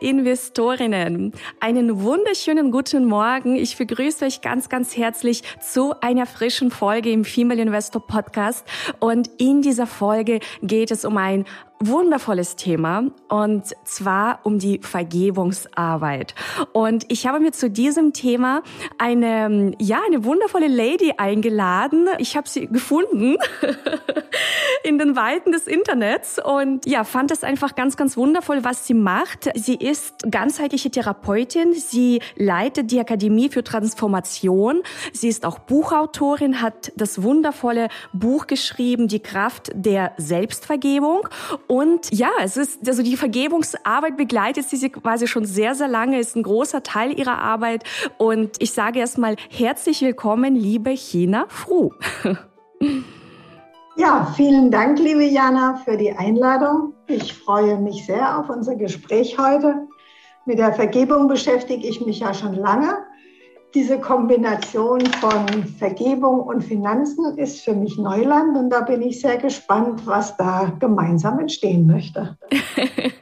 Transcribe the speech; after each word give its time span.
Investorinnen, 0.00 1.32
einen 1.60 2.02
wunderschönen 2.02 2.70
guten 2.70 3.04
Morgen. 3.04 3.56
Ich 3.56 3.76
begrüße 3.76 4.24
euch 4.24 4.40
ganz, 4.40 4.68
ganz 4.68 4.96
herzlich 4.96 5.42
zu 5.60 5.94
einer 6.00 6.26
frischen 6.26 6.70
Folge 6.70 7.10
im 7.10 7.24
Female 7.24 7.60
Investor 7.60 8.06
Podcast. 8.06 8.66
Und 9.00 9.30
in 9.38 9.62
dieser 9.62 9.86
Folge 9.86 10.40
geht 10.62 10.90
es 10.90 11.04
um 11.04 11.16
ein 11.16 11.44
wundervolles 11.80 12.56
Thema 12.56 13.04
und 13.28 13.74
zwar 13.84 14.40
um 14.42 14.58
die 14.58 14.80
Vergebungsarbeit. 14.82 16.34
Und 16.72 17.04
ich 17.08 17.26
habe 17.26 17.40
mir 17.40 17.52
zu 17.52 17.70
diesem 17.70 18.12
Thema 18.12 18.62
eine, 18.98 19.72
ja, 19.78 20.00
eine 20.04 20.24
wundervolle 20.24 20.68
Lady 20.68 21.14
eingeladen. 21.16 22.08
Ich 22.18 22.36
habe 22.36 22.48
sie 22.48 22.66
gefunden 22.66 23.36
in 24.82 24.98
den 24.98 25.14
Weiten 25.14 25.52
des 25.52 25.66
Internets 25.66 26.40
und 26.44 26.86
ja, 26.86 27.04
fand 27.04 27.30
es 27.30 27.44
einfach 27.44 27.74
ganz, 27.74 27.96
ganz 27.96 28.16
wundervoll, 28.16 28.64
was 28.64 28.86
sie 28.86 28.94
macht. 28.94 29.48
Sie 29.54 29.76
ist 29.76 30.14
ganzheitliche 30.30 30.90
Therapeutin. 30.90 31.74
Sie 31.74 32.20
leitet 32.36 32.90
die 32.90 32.98
Akademie 32.98 33.50
für 33.50 33.62
Transformation. 33.62 34.82
Sie 35.12 35.28
ist 35.28 35.44
auch 35.44 35.60
Buchautorin, 35.60 36.60
hat 36.60 36.92
das 36.96 37.22
wundervolle 37.22 37.88
Buch 38.12 38.46
geschrieben, 38.46 39.08
Die 39.08 39.20
Kraft 39.20 39.70
der 39.74 40.12
Selbstvergebung 40.16 41.28
und 41.68 42.10
ja, 42.12 42.30
es 42.42 42.56
ist, 42.56 42.88
also 42.88 43.02
die 43.02 43.16
Vergebungsarbeit 43.16 44.16
begleitet 44.16 44.68
sie 44.68 44.88
quasi 44.88 45.26
schon 45.26 45.44
sehr, 45.44 45.74
sehr 45.74 45.86
lange, 45.86 46.18
ist 46.18 46.34
ein 46.34 46.42
großer 46.42 46.82
Teil 46.82 47.16
ihrer 47.16 47.38
Arbeit. 47.38 47.84
Und 48.16 48.56
ich 48.58 48.72
sage 48.72 48.98
erstmal 48.98 49.36
herzlich 49.50 50.00
willkommen, 50.00 50.56
liebe 50.56 50.90
China 50.90 51.44
Fru. 51.48 51.92
Ja, 54.00 54.32
vielen 54.36 54.70
Dank, 54.70 55.00
liebe 55.00 55.24
Jana, 55.24 55.82
für 55.84 55.96
die 55.96 56.12
Einladung. 56.12 56.94
Ich 57.08 57.34
freue 57.34 57.76
mich 57.78 58.06
sehr 58.06 58.38
auf 58.38 58.48
unser 58.48 58.76
Gespräch 58.76 59.36
heute. 59.36 59.88
Mit 60.46 60.60
der 60.60 60.72
Vergebung 60.72 61.26
beschäftige 61.26 61.84
ich 61.84 62.06
mich 62.06 62.20
ja 62.20 62.32
schon 62.32 62.54
lange 62.54 62.96
diese 63.74 63.98
Kombination 63.98 65.00
von 65.20 65.64
Vergebung 65.78 66.40
und 66.40 66.62
Finanzen 66.62 67.36
ist 67.36 67.60
für 67.60 67.74
mich 67.74 67.98
Neuland 67.98 68.56
und 68.56 68.70
da 68.70 68.80
bin 68.80 69.02
ich 69.02 69.20
sehr 69.20 69.36
gespannt, 69.36 70.06
was 70.06 70.36
da 70.36 70.72
gemeinsam 70.78 71.38
entstehen 71.38 71.86
möchte. 71.86 72.36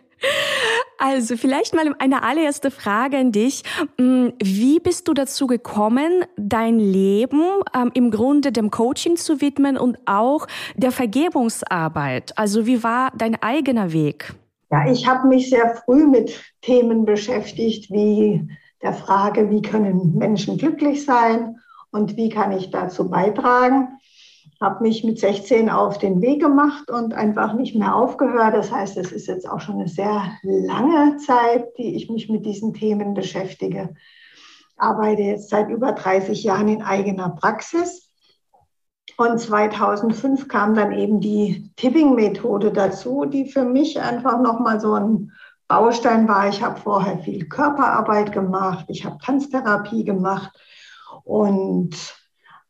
Also 0.98 1.36
vielleicht 1.36 1.74
mal 1.74 1.94
eine 1.98 2.22
allererste 2.22 2.70
Frage 2.70 3.18
an 3.18 3.30
dich. 3.30 3.62
Mm, 3.98 4.28
wie 4.42 4.80
bist 4.80 5.06
du 5.06 5.14
dazu 5.14 5.46
gekommen, 5.46 6.24
dein 6.38 6.78
Leben 6.78 7.42
ähm, 7.74 7.90
im 7.92 8.10
Grunde 8.10 8.50
dem 8.50 8.70
Coaching 8.70 9.16
zu 9.16 9.42
widmen 9.42 9.76
und 9.76 9.98
auch 10.06 10.46
der 10.74 10.92
Vergebungsarbeit? 10.92 12.32
Also 12.38 12.66
wie 12.66 12.82
war 12.82 13.12
dein 13.16 13.40
eigener 13.42 13.92
Weg? 13.92 14.34
Ja, 14.70 14.90
ich 14.90 15.06
habe 15.06 15.28
mich 15.28 15.50
sehr 15.50 15.76
früh 15.84 16.06
mit 16.06 16.42
Themen 16.62 17.04
beschäftigt 17.04 17.90
wie 17.90 18.48
der 18.82 18.92
Frage, 18.92 19.50
wie 19.50 19.62
können 19.62 20.14
Menschen 20.16 20.58
glücklich 20.58 21.04
sein 21.04 21.60
und 21.90 22.16
wie 22.16 22.28
kann 22.28 22.52
ich 22.52 22.70
dazu 22.70 23.08
beitragen. 23.08 23.98
Habe 24.60 24.84
mich 24.84 25.04
mit 25.04 25.18
16 25.18 25.68
auf 25.68 25.98
den 25.98 26.22
Weg 26.22 26.40
gemacht 26.40 26.90
und 26.90 27.12
einfach 27.12 27.52
nicht 27.54 27.74
mehr 27.74 27.94
aufgehört. 27.94 28.54
Das 28.54 28.72
heißt, 28.72 28.96
es 28.96 29.12
ist 29.12 29.26
jetzt 29.26 29.48
auch 29.48 29.60
schon 29.60 29.76
eine 29.76 29.88
sehr 29.88 30.32
lange 30.42 31.16
Zeit, 31.18 31.76
die 31.76 31.94
ich 31.94 32.08
mich 32.08 32.28
mit 32.28 32.46
diesen 32.46 32.72
Themen 32.72 33.12
beschäftige. 33.12 33.94
Arbeite 34.78 35.22
jetzt 35.22 35.50
seit 35.50 35.68
über 35.68 35.92
30 35.92 36.42
Jahren 36.42 36.68
in 36.68 36.82
eigener 36.82 37.30
Praxis. 37.30 38.10
Und 39.18 39.38
2005 39.38 40.48
kam 40.48 40.74
dann 40.74 40.92
eben 40.92 41.20
die 41.20 41.70
Tipping-Methode 41.76 42.72
dazu, 42.72 43.24
die 43.24 43.46
für 43.46 43.64
mich 43.64 44.00
einfach 44.00 44.40
nochmal 44.40 44.80
so 44.80 44.92
ein 44.92 45.32
Baustein 45.68 46.28
war, 46.28 46.48
ich 46.48 46.62
habe 46.62 46.80
vorher 46.80 47.18
viel 47.18 47.48
Körperarbeit 47.48 48.32
gemacht, 48.32 48.86
ich 48.88 49.04
habe 49.04 49.18
Tanztherapie 49.18 50.04
gemacht 50.04 50.52
und 51.24 51.96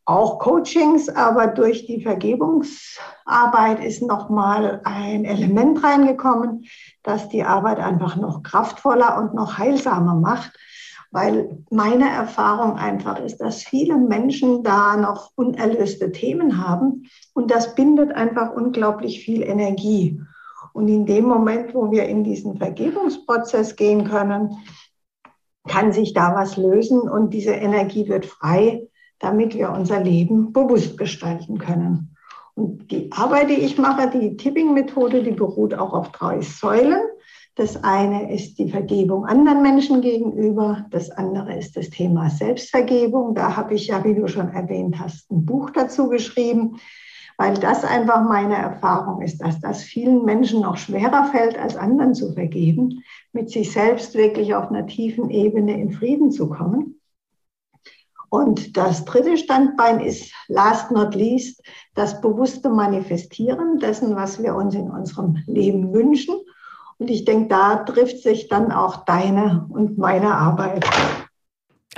auch 0.07 0.39
Coachings, 0.39 1.09
aber 1.09 1.47
durch 1.47 1.85
die 1.85 2.01
Vergebungsarbeit 2.01 3.83
ist 3.83 4.01
nochmal 4.01 4.79
ein 4.85 5.25
Element 5.25 5.83
reingekommen, 5.83 6.65
das 7.03 7.27
die 7.27 7.43
Arbeit 7.43 7.79
einfach 7.79 8.15
noch 8.15 8.41
kraftvoller 8.41 9.17
und 9.17 9.35
noch 9.35 9.57
heilsamer 9.57 10.15
macht, 10.15 10.57
weil 11.11 11.59
meine 11.69 12.09
Erfahrung 12.09 12.77
einfach 12.77 13.19
ist, 13.19 13.39
dass 13.39 13.63
viele 13.63 13.97
Menschen 13.97 14.63
da 14.63 14.95
noch 14.95 15.31
unerlöste 15.35 16.11
Themen 16.13 16.65
haben 16.65 17.09
und 17.33 17.51
das 17.51 17.75
bindet 17.75 18.13
einfach 18.13 18.53
unglaublich 18.53 19.19
viel 19.19 19.41
Energie. 19.41 20.21
Und 20.77 20.89
in 20.89 21.07
dem 21.07 21.25
Moment, 21.25 21.73
wo 21.73 21.89
wir 21.89 22.03
in 22.05 22.23
diesen 22.23 22.59
Vergebungsprozess 22.59 23.75
gehen 23.75 24.03
können, 24.03 24.57
kann 25.67 25.91
sich 25.91 26.13
da 26.13 26.35
was 26.35 26.55
lösen 26.55 27.01
und 27.01 27.33
diese 27.33 27.53
Energie 27.53 28.07
wird 28.07 28.27
frei, 28.27 28.87
damit 29.17 29.55
wir 29.55 29.71
unser 29.71 30.03
Leben 30.03 30.53
bewusst 30.53 30.95
gestalten 30.99 31.57
können. 31.57 32.15
Und 32.53 32.91
die 32.91 33.11
Arbeit, 33.11 33.49
die 33.49 33.55
ich 33.55 33.79
mache, 33.79 34.11
die 34.11 34.37
Tipping-Methode, 34.37 35.23
die 35.23 35.31
beruht 35.31 35.73
auch 35.73 35.93
auf 35.93 36.11
drei 36.11 36.41
Säulen. 36.41 37.01
Das 37.55 37.83
eine 37.83 38.31
ist 38.31 38.59
die 38.59 38.69
Vergebung 38.69 39.25
anderen 39.25 39.63
Menschen 39.63 40.01
gegenüber. 40.01 40.85
Das 40.91 41.09
andere 41.09 41.57
ist 41.57 41.75
das 41.75 41.89
Thema 41.89 42.29
Selbstvergebung. 42.29 43.33
Da 43.33 43.57
habe 43.57 43.73
ich 43.73 43.87
ja, 43.87 44.03
wie 44.03 44.13
du 44.13 44.27
schon 44.27 44.49
erwähnt 44.49 44.99
hast, 44.99 45.31
ein 45.31 45.43
Buch 45.43 45.71
dazu 45.71 46.07
geschrieben 46.07 46.77
weil 47.37 47.53
das 47.53 47.85
einfach 47.85 48.27
meine 48.27 48.55
Erfahrung 48.55 49.21
ist, 49.21 49.37
dass 49.37 49.59
das 49.59 49.83
vielen 49.83 50.25
Menschen 50.25 50.61
noch 50.61 50.77
schwerer 50.77 51.25
fällt, 51.25 51.57
als 51.57 51.75
anderen 51.75 52.15
zu 52.15 52.33
vergeben, 52.33 53.03
mit 53.31 53.51
sich 53.51 53.71
selbst 53.71 54.15
wirklich 54.15 54.55
auf 54.55 54.69
einer 54.69 54.87
tiefen 54.87 55.29
Ebene 55.29 55.79
in 55.79 55.91
Frieden 55.91 56.31
zu 56.31 56.49
kommen. 56.49 56.99
Und 58.29 58.75
das 58.75 59.05
dritte 59.05 59.37
Standbein 59.37 60.01
ist, 60.01 60.33
last 60.47 60.91
not 60.91 61.15
least, 61.15 61.61
das 61.93 62.19
bewusste 62.19 62.69
Manifestieren 62.69 63.79
dessen, 63.79 64.15
was 64.15 64.41
wir 64.41 64.55
uns 64.55 64.75
in 64.75 64.89
unserem 64.89 65.37
Leben 65.45 65.93
wünschen. 65.93 66.35
Und 66.97 67.09
ich 67.09 67.23
denke, 67.23 67.49
da 67.49 67.77
trifft 67.77 68.19
sich 68.19 68.49
dann 68.49 68.71
auch 68.71 69.05
deine 69.05 69.65
und 69.69 69.97
meine 69.97 70.33
Arbeit. 70.33 70.85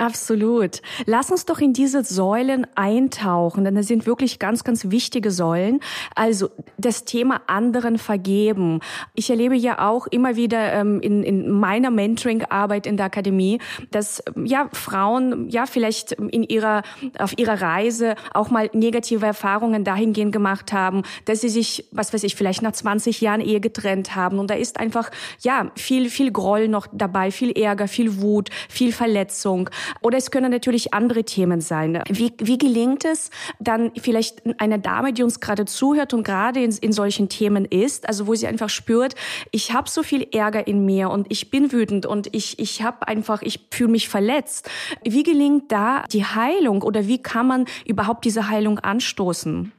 Absolut. 0.00 0.80
Lass 1.04 1.30
uns 1.30 1.44
doch 1.44 1.58
in 1.58 1.74
diese 1.74 2.02
Säulen 2.04 2.66
eintauchen, 2.74 3.64
denn 3.64 3.74
das 3.74 3.86
sind 3.86 4.06
wirklich 4.06 4.38
ganz, 4.38 4.64
ganz 4.64 4.90
wichtige 4.90 5.30
Säulen. 5.30 5.80
Also 6.14 6.48
das 6.78 7.04
Thema 7.04 7.42
anderen 7.48 7.98
vergeben. 7.98 8.80
Ich 9.14 9.28
erlebe 9.28 9.56
ja 9.56 9.86
auch 9.86 10.06
immer 10.06 10.36
wieder 10.36 10.72
ähm, 10.72 11.02
in, 11.02 11.22
in 11.22 11.50
meiner 11.50 11.90
Mentoring-Arbeit 11.90 12.86
in 12.86 12.96
der 12.96 13.04
Akademie, 13.06 13.60
dass 13.90 14.24
ja 14.42 14.70
Frauen 14.72 15.50
ja 15.50 15.66
vielleicht 15.66 16.12
in 16.12 16.44
ihrer 16.44 16.82
auf 17.18 17.38
ihrer 17.38 17.60
Reise 17.60 18.14
auch 18.32 18.48
mal 18.48 18.70
negative 18.72 19.26
Erfahrungen 19.26 19.84
dahingehend 19.84 20.32
gemacht 20.32 20.72
haben, 20.72 21.02
dass 21.26 21.42
sie 21.42 21.50
sich, 21.50 21.84
was 21.92 22.14
weiß 22.14 22.22
ich, 22.22 22.36
vielleicht 22.36 22.62
nach 22.62 22.72
20 22.72 23.20
Jahren 23.20 23.42
Ehe 23.42 23.60
getrennt 23.60 24.16
haben 24.16 24.38
und 24.38 24.48
da 24.48 24.54
ist 24.54 24.80
einfach 24.80 25.10
ja 25.42 25.70
viel 25.76 26.08
viel 26.08 26.32
Groll 26.32 26.68
noch 26.68 26.86
dabei, 26.90 27.30
viel 27.30 27.50
Ärger, 27.50 27.86
viel 27.86 28.22
Wut, 28.22 28.48
viel 28.70 28.92
Verletzung. 28.92 29.68
Oder 30.00 30.18
es 30.18 30.30
können 30.30 30.50
natürlich 30.50 30.94
andere 30.94 31.24
Themen 31.24 31.60
sein. 31.60 32.02
Wie, 32.08 32.32
wie 32.38 32.58
gelingt 32.58 33.04
es 33.04 33.30
dann 33.58 33.92
vielleicht 34.00 34.42
einer 34.60 34.78
Dame, 34.78 35.12
die 35.12 35.22
uns 35.22 35.40
gerade 35.40 35.64
zuhört 35.64 36.14
und 36.14 36.22
gerade 36.22 36.62
in, 36.62 36.74
in 36.80 36.92
solchen 36.92 37.28
Themen 37.28 37.64
ist, 37.64 38.08
also 38.08 38.26
wo 38.26 38.34
sie 38.34 38.46
einfach 38.46 38.70
spürt, 38.70 39.14
ich 39.50 39.72
habe 39.72 39.88
so 39.88 40.02
viel 40.02 40.26
Ärger 40.32 40.66
in 40.66 40.84
mir 40.84 41.10
und 41.10 41.26
ich 41.30 41.50
bin 41.50 41.72
wütend 41.72 42.06
und 42.06 42.34
ich, 42.34 42.58
ich 42.58 42.82
habe 42.82 43.08
einfach, 43.08 43.42
ich 43.42 43.60
fühle 43.70 43.90
mich 43.90 44.08
verletzt. 44.08 44.68
Wie 45.04 45.22
gelingt 45.22 45.72
da 45.72 46.04
die 46.12 46.24
Heilung 46.24 46.82
oder 46.82 47.06
wie 47.06 47.22
kann 47.22 47.46
man 47.46 47.66
überhaupt 47.84 48.24
diese 48.24 48.48
Heilung 48.48 48.78
anstoßen? 48.78 49.72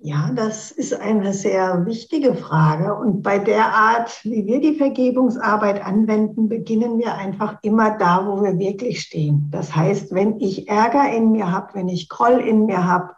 Ja, 0.00 0.30
das 0.32 0.70
ist 0.70 0.94
eine 0.94 1.34
sehr 1.34 1.84
wichtige 1.84 2.32
Frage. 2.32 2.94
Und 2.94 3.22
bei 3.22 3.40
der 3.40 3.74
Art, 3.74 4.20
wie 4.22 4.46
wir 4.46 4.60
die 4.60 4.76
Vergebungsarbeit 4.76 5.84
anwenden, 5.84 6.48
beginnen 6.48 6.98
wir 6.98 7.16
einfach 7.16 7.58
immer 7.62 7.98
da, 7.98 8.24
wo 8.24 8.40
wir 8.40 8.60
wirklich 8.60 9.00
stehen. 9.00 9.48
Das 9.50 9.74
heißt, 9.74 10.14
wenn 10.14 10.38
ich 10.38 10.68
Ärger 10.68 11.12
in 11.12 11.32
mir 11.32 11.50
habe, 11.50 11.74
wenn 11.74 11.88
ich 11.88 12.08
Groll 12.08 12.38
in 12.38 12.66
mir 12.66 12.86
habe, 12.86 13.10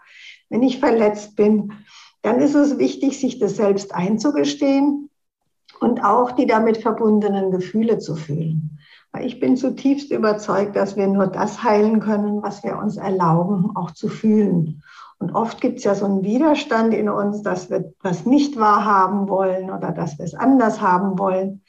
wenn 0.49 0.63
ich 0.63 0.81
verletzt 0.81 1.37
bin, 1.37 1.71
dann 2.23 2.41
ist 2.41 2.55
es 2.55 2.79
wichtig, 2.79 3.21
sich 3.21 3.39
das 3.39 3.57
selbst 3.57 3.95
einzugestehen 3.95 5.11
und 5.81 6.03
auch 6.03 6.31
die 6.31 6.47
damit 6.47 6.79
verbundenen 6.79 7.51
Gefühle 7.51 7.99
zu 7.99 8.17
fühlen. 8.17 8.79
Weil 9.13 9.27
ich 9.27 9.39
bin 9.39 9.59
zutiefst 9.59 10.11
überzeugt, 10.13 10.77
dass 10.77 10.97
wir 10.97 11.09
nur 11.09 11.27
das 11.27 11.63
heilen 11.63 12.01
können, 12.01 12.43
was 12.43 12.65
wir 12.65 12.79
uns 12.79 12.97
erlauben, 12.97 13.77
auch 13.77 13.91
zu 13.91 14.09
fühlen. 14.09 14.83
Und 15.21 15.35
oft 15.35 15.61
gibt 15.61 15.79
es 15.79 15.85
ja 15.85 15.95
so 15.95 16.07
einen 16.07 16.25
Widerstand 16.25 16.95
in 16.95 17.11
uns, 17.11 17.43
dass 17.43 17.69
wir 17.69 17.93
was 18.01 18.25
nicht 18.25 18.59
wahrhaben 18.59 19.29
wollen 19.29 19.71
oder 19.71 19.93
dass 19.93 20.19
wir 20.19 20.25
es 20.25 20.35
anders 20.35 20.81
haben 20.81 21.19
wollen. 21.19 21.63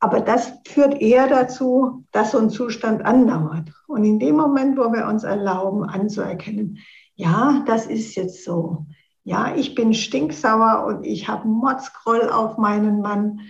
Aber 0.00 0.20
das 0.20 0.52
führt 0.66 1.00
eher 1.00 1.26
dazu, 1.28 2.04
dass 2.12 2.32
so 2.32 2.38
ein 2.38 2.50
Zustand 2.50 3.02
andauert. 3.02 3.72
Und 3.86 4.04
in 4.04 4.18
dem 4.18 4.36
Moment, 4.36 4.76
wo 4.76 4.92
wir 4.92 5.06
uns 5.06 5.24
erlauben 5.24 5.84
anzuerkennen, 5.84 6.78
ja, 7.14 7.64
das 7.66 7.86
ist 7.86 8.14
jetzt 8.16 8.44
so. 8.44 8.84
Ja, 9.22 9.54
ich 9.56 9.74
bin 9.74 9.94
stinksauer 9.94 10.84
und 10.84 11.04
ich 11.04 11.26
habe 11.26 11.48
Motzgroll 11.48 12.28
auf 12.28 12.58
meinen 12.58 13.00
Mann, 13.00 13.40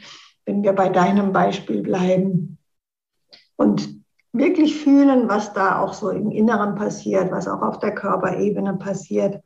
wenn 0.45 0.63
wir 0.63 0.75
bei 0.75 0.89
deinem 0.89 1.33
Beispiel 1.33 1.83
bleiben. 1.83 2.59
Und 3.57 4.04
wirklich 4.35 4.77
fühlen, 4.77 5.29
was 5.29 5.53
da 5.53 5.79
auch 5.79 5.95
so 5.95 6.11
im 6.11 6.31
Inneren 6.31 6.75
passiert, 6.75 7.31
was 7.31 7.49
auch 7.49 7.63
auf 7.63 7.79
der 7.79 7.95
Körperebene 7.95 8.75
passiert. 8.75 9.41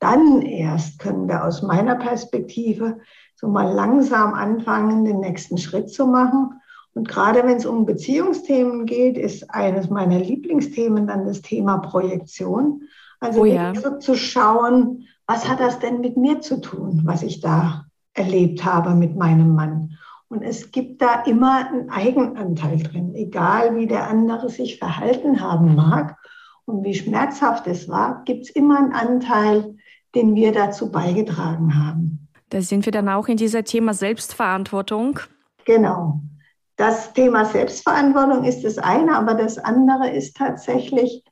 Dann 0.00 0.42
erst 0.42 0.98
können 0.98 1.28
wir 1.28 1.44
aus 1.44 1.62
meiner 1.62 1.94
Perspektive 1.94 2.98
so 3.36 3.46
mal 3.46 3.72
langsam 3.72 4.34
anfangen, 4.34 5.04
den 5.04 5.20
nächsten 5.20 5.56
Schritt 5.56 5.90
zu 5.90 6.06
machen. 6.06 6.60
Und 6.94 7.08
gerade 7.08 7.44
wenn 7.44 7.56
es 7.56 7.64
um 7.64 7.86
Beziehungsthemen 7.86 8.86
geht, 8.86 9.16
ist 9.16 9.48
eines 9.50 9.88
meiner 9.88 10.18
Lieblingsthemen 10.18 11.06
dann 11.06 11.24
das 11.24 11.40
Thema 11.40 11.78
Projektion. 11.78 12.82
Also 13.20 13.42
oh 13.42 13.44
ja. 13.44 13.72
so 13.74 13.98
zu 13.98 14.16
schauen, 14.16 15.06
was 15.28 15.48
hat 15.48 15.60
das 15.60 15.78
denn 15.78 16.00
mit 16.00 16.16
mir 16.16 16.40
zu 16.40 16.60
tun, 16.60 17.02
was 17.04 17.22
ich 17.22 17.40
da 17.40 17.86
erlebt 18.14 18.64
habe 18.64 18.94
mit 18.96 19.16
meinem 19.16 19.54
Mann. 19.54 19.96
Und 20.32 20.40
es 20.40 20.70
gibt 20.70 21.02
da 21.02 21.24
immer 21.24 21.68
einen 21.68 21.90
Eigenanteil 21.90 22.82
drin, 22.82 23.14
egal 23.14 23.76
wie 23.76 23.86
der 23.86 24.08
andere 24.08 24.48
sich 24.48 24.78
verhalten 24.78 25.42
haben 25.42 25.74
mag 25.74 26.16
und 26.64 26.84
wie 26.84 26.94
schmerzhaft 26.94 27.66
es 27.66 27.86
war, 27.86 28.22
gibt 28.24 28.44
es 28.44 28.50
immer 28.50 28.78
einen 28.78 28.94
Anteil, 28.94 29.76
den 30.14 30.34
wir 30.34 30.52
dazu 30.52 30.90
beigetragen 30.90 31.74
haben. 31.78 32.28
Da 32.48 32.62
sind 32.62 32.86
wir 32.86 32.92
dann 32.92 33.10
auch 33.10 33.28
in 33.28 33.36
dieser 33.36 33.62
Thema 33.64 33.92
Selbstverantwortung. 33.92 35.20
Genau. 35.66 36.22
Das 36.76 37.12
Thema 37.12 37.44
Selbstverantwortung 37.44 38.44
ist 38.44 38.64
das 38.64 38.78
eine, 38.78 39.14
aber 39.18 39.34
das 39.34 39.58
andere 39.58 40.08
ist 40.08 40.38
tatsächlich, 40.38 41.24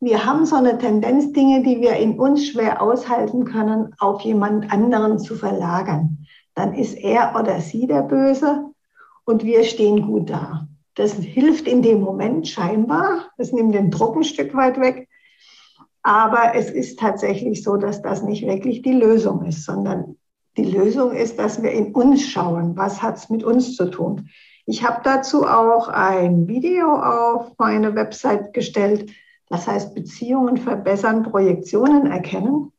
wir 0.00 0.26
haben 0.26 0.44
so 0.44 0.56
eine 0.56 0.76
Tendenz, 0.76 1.32
Dinge, 1.32 1.62
die 1.62 1.80
wir 1.80 1.94
in 1.98 2.18
uns 2.18 2.48
schwer 2.48 2.82
aushalten 2.82 3.44
können, 3.44 3.94
auf 4.00 4.22
jemand 4.22 4.72
anderen 4.72 5.20
zu 5.20 5.36
verlagern. 5.36 6.26
Dann 6.54 6.74
ist 6.74 6.94
er 6.94 7.34
oder 7.38 7.60
sie 7.60 7.86
der 7.86 8.02
Böse 8.02 8.70
und 9.24 9.44
wir 9.44 9.64
stehen 9.64 10.06
gut 10.06 10.30
da. 10.30 10.66
Das 10.94 11.12
hilft 11.14 11.66
in 11.66 11.82
dem 11.82 12.00
Moment 12.00 12.48
scheinbar. 12.48 13.30
Das 13.38 13.52
nimmt 13.52 13.74
den 13.74 13.90
Druck 13.90 14.16
ein 14.16 14.24
Stück 14.24 14.54
weit 14.54 14.80
weg. 14.80 15.08
Aber 16.02 16.54
es 16.54 16.70
ist 16.70 16.98
tatsächlich 16.98 17.62
so, 17.62 17.76
dass 17.76 18.02
das 18.02 18.22
nicht 18.22 18.46
wirklich 18.46 18.82
die 18.82 18.92
Lösung 18.92 19.44
ist, 19.44 19.64
sondern 19.64 20.16
die 20.56 20.64
Lösung 20.64 21.12
ist, 21.12 21.38
dass 21.38 21.62
wir 21.62 21.70
in 21.70 21.94
uns 21.94 22.26
schauen. 22.26 22.76
Was 22.76 23.02
hat 23.02 23.16
es 23.16 23.30
mit 23.30 23.44
uns 23.44 23.76
zu 23.76 23.90
tun? 23.90 24.28
Ich 24.66 24.84
habe 24.86 25.00
dazu 25.04 25.46
auch 25.46 25.88
ein 25.88 26.48
Video 26.48 26.94
auf 26.94 27.52
meine 27.58 27.94
Website 27.94 28.52
gestellt. 28.52 29.10
Das 29.48 29.66
heißt 29.66 29.94
Beziehungen 29.94 30.56
verbessern, 30.56 31.24
Projektionen 31.24 32.06
erkennen, 32.06 32.69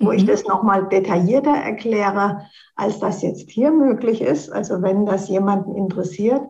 wo 0.00 0.06
mhm. 0.10 0.12
ich 0.12 0.26
das 0.26 0.44
nochmal 0.44 0.88
detaillierter 0.88 1.54
erkläre, 1.54 2.46
als 2.76 2.98
das 2.98 3.22
jetzt 3.22 3.50
hier 3.50 3.70
möglich 3.70 4.20
ist. 4.20 4.50
Also 4.50 4.82
wenn 4.82 5.06
das 5.06 5.28
jemanden 5.28 5.74
interessiert. 5.74 6.42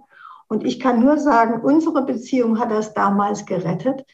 Und 0.48 0.64
ich 0.64 0.80
kann 0.80 1.00
nur 1.00 1.18
sagen, 1.18 1.62
unsere 1.62 2.04
Beziehung 2.04 2.58
hat 2.58 2.70
das 2.70 2.94
damals 2.94 3.46
gerettet, 3.46 4.04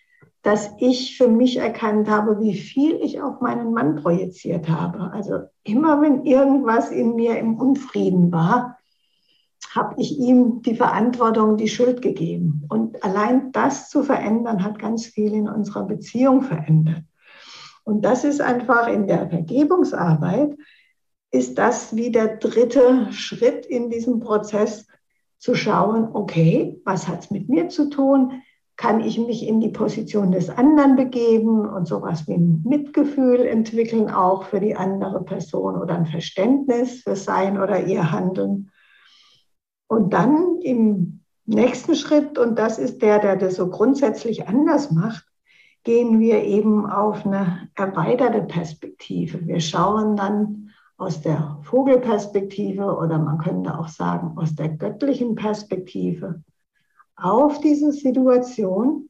dass 0.42 0.70
ich 0.78 1.18
für 1.18 1.28
mich 1.28 1.58
erkannt 1.58 2.08
habe, 2.08 2.40
wie 2.40 2.54
viel 2.54 2.94
ich 3.02 3.20
auf 3.20 3.40
meinen 3.40 3.72
Mann 3.74 3.96
projiziert 3.96 4.68
habe. 4.68 5.10
Also 5.12 5.40
immer 5.64 6.00
wenn 6.00 6.24
irgendwas 6.24 6.90
in 6.90 7.14
mir 7.14 7.38
im 7.38 7.56
Unfrieden 7.58 8.32
war, 8.32 8.78
habe 9.74 9.94
ich 10.00 10.18
ihm 10.18 10.62
die 10.62 10.74
Verantwortung, 10.74 11.56
die 11.56 11.68
Schuld 11.68 12.00
gegeben. 12.00 12.64
Und 12.68 13.04
allein 13.04 13.52
das 13.52 13.90
zu 13.90 14.02
verändern, 14.02 14.64
hat 14.64 14.78
ganz 14.78 15.06
viel 15.06 15.32
in 15.32 15.48
unserer 15.48 15.84
Beziehung 15.84 16.42
verändert. 16.42 17.04
Und 17.84 18.04
das 18.04 18.24
ist 18.24 18.40
einfach 18.40 18.88
in 18.88 19.06
der 19.06 19.28
Vergebungsarbeit, 19.28 20.56
ist 21.32 21.58
das 21.58 21.94
wie 21.94 22.10
der 22.10 22.36
dritte 22.36 23.12
Schritt 23.12 23.66
in 23.66 23.90
diesem 23.90 24.20
Prozess, 24.20 24.86
zu 25.40 25.54
schauen, 25.54 26.10
okay, 26.12 26.80
was 26.84 27.08
hat 27.08 27.20
es 27.20 27.30
mit 27.30 27.48
mir 27.48 27.70
zu 27.70 27.88
tun? 27.88 28.42
Kann 28.76 29.00
ich 29.00 29.18
mich 29.18 29.46
in 29.46 29.60
die 29.60 29.70
Position 29.70 30.32
des 30.32 30.50
anderen 30.50 30.96
begeben 30.96 31.66
und 31.66 31.88
sowas 31.88 32.28
wie 32.28 32.34
ein 32.34 32.62
Mitgefühl 32.66 33.46
entwickeln, 33.46 34.10
auch 34.10 34.44
für 34.44 34.60
die 34.60 34.76
andere 34.76 35.24
Person 35.24 35.80
oder 35.80 35.94
ein 35.94 36.06
Verständnis 36.06 37.02
für 37.02 37.16
sein 37.16 37.58
oder 37.60 37.86
ihr 37.86 38.12
Handeln? 38.12 38.70
Und 39.88 40.12
dann 40.12 40.58
im 40.60 41.24
nächsten 41.46 41.94
Schritt, 41.94 42.38
und 42.38 42.58
das 42.58 42.78
ist 42.78 43.00
der, 43.00 43.18
der 43.18 43.36
das 43.36 43.56
so 43.56 43.70
grundsätzlich 43.70 44.46
anders 44.46 44.90
macht, 44.90 45.24
gehen 45.84 46.20
wir 46.20 46.42
eben 46.44 46.88
auf 46.88 47.24
eine 47.24 47.68
erweiterte 47.74 48.42
Perspektive. 48.42 49.46
Wir 49.46 49.60
schauen 49.60 50.16
dann 50.16 50.70
aus 50.96 51.22
der 51.22 51.58
Vogelperspektive 51.62 52.84
oder 52.96 53.18
man 53.18 53.38
könnte 53.38 53.78
auch 53.78 53.88
sagen 53.88 54.36
aus 54.36 54.54
der 54.54 54.68
göttlichen 54.68 55.34
Perspektive 55.34 56.42
auf 57.16 57.60
diese 57.60 57.92
Situation 57.92 59.08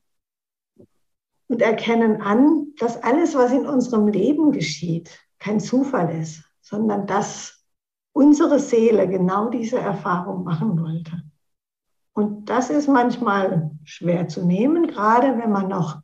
und 1.49 1.63
erkennen 1.63 2.23
an, 2.23 2.69
dass 2.79 3.03
alles, 3.03 3.35
was 3.35 3.53
in 3.53 3.67
unserem 3.67 4.07
Leben 4.07 4.53
geschieht, 4.53 5.19
kein 5.41 5.59
Zufall 5.59 6.15
ist, 6.21 6.45
sondern 6.61 7.07
dass 7.07 7.65
unsere 8.13 8.61
Seele 8.61 9.09
genau 9.09 9.51
diese 9.51 9.79
Erfahrung 9.79 10.45
machen 10.45 10.81
wollte. 10.81 11.23
Und 12.13 12.51
das 12.51 12.71
ist 12.71 12.89
manchmal 12.89 13.71
schwer 13.83 14.29
zu 14.29 14.47
nehmen, 14.47 14.87
gerade 14.87 15.39
wenn 15.39 15.51
man 15.51 15.69
noch 15.69 16.01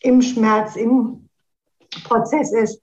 im 0.00 0.22
Schmerz, 0.22 0.76
im 0.76 1.28
Prozess 2.04 2.52
ist. 2.52 2.82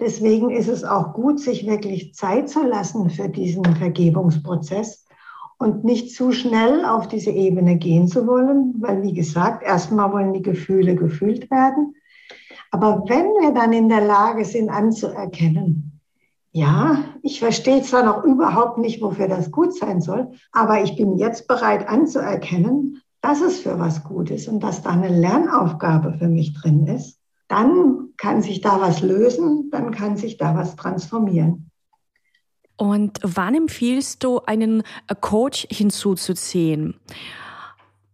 Deswegen 0.00 0.50
ist 0.50 0.68
es 0.68 0.84
auch 0.84 1.12
gut, 1.12 1.38
sich 1.40 1.66
wirklich 1.66 2.14
Zeit 2.14 2.48
zu 2.48 2.66
lassen 2.66 3.10
für 3.10 3.28
diesen 3.28 3.64
Vergebungsprozess 3.64 5.06
und 5.58 5.84
nicht 5.84 6.14
zu 6.14 6.32
schnell 6.32 6.84
auf 6.84 7.06
diese 7.06 7.30
Ebene 7.30 7.76
gehen 7.76 8.08
zu 8.08 8.26
wollen, 8.26 8.74
weil, 8.80 9.02
wie 9.02 9.14
gesagt, 9.14 9.62
erstmal 9.62 10.12
wollen 10.12 10.32
die 10.32 10.42
Gefühle 10.42 10.96
gefühlt 10.96 11.50
werden. 11.50 11.94
Aber 12.72 13.04
wenn 13.06 13.26
wir 13.40 13.52
dann 13.52 13.72
in 13.72 13.88
der 13.88 14.04
Lage 14.04 14.44
sind 14.44 14.70
anzuerkennen, 14.70 16.00
ja, 16.50 17.04
ich 17.22 17.38
verstehe 17.38 17.82
zwar 17.82 18.02
noch 18.02 18.24
überhaupt 18.24 18.78
nicht, 18.78 19.00
wofür 19.00 19.28
das 19.28 19.50
gut 19.50 19.74
sein 19.74 20.00
soll, 20.00 20.32
aber 20.50 20.82
ich 20.82 20.96
bin 20.96 21.16
jetzt 21.16 21.46
bereit 21.46 21.88
anzuerkennen, 21.88 23.00
dass 23.22 23.40
es 23.40 23.60
für 23.60 23.78
was 23.78 24.04
gut 24.04 24.30
ist 24.30 24.48
und 24.48 24.60
dass 24.60 24.82
da 24.82 24.90
eine 24.90 25.08
Lernaufgabe 25.08 26.14
für 26.18 26.28
mich 26.28 26.52
drin 26.54 26.86
ist. 26.86 27.18
Dann 27.48 28.08
kann 28.16 28.42
sich 28.42 28.60
da 28.60 28.80
was 28.80 29.00
lösen, 29.00 29.70
dann 29.70 29.92
kann 29.92 30.16
sich 30.16 30.36
da 30.36 30.56
was 30.56 30.76
transformieren. 30.76 31.70
Und 32.76 33.20
wann 33.22 33.54
empfiehlst 33.54 34.24
du, 34.24 34.40
einen 34.40 34.82
Coach 35.20 35.68
hinzuzuziehen? 35.70 36.96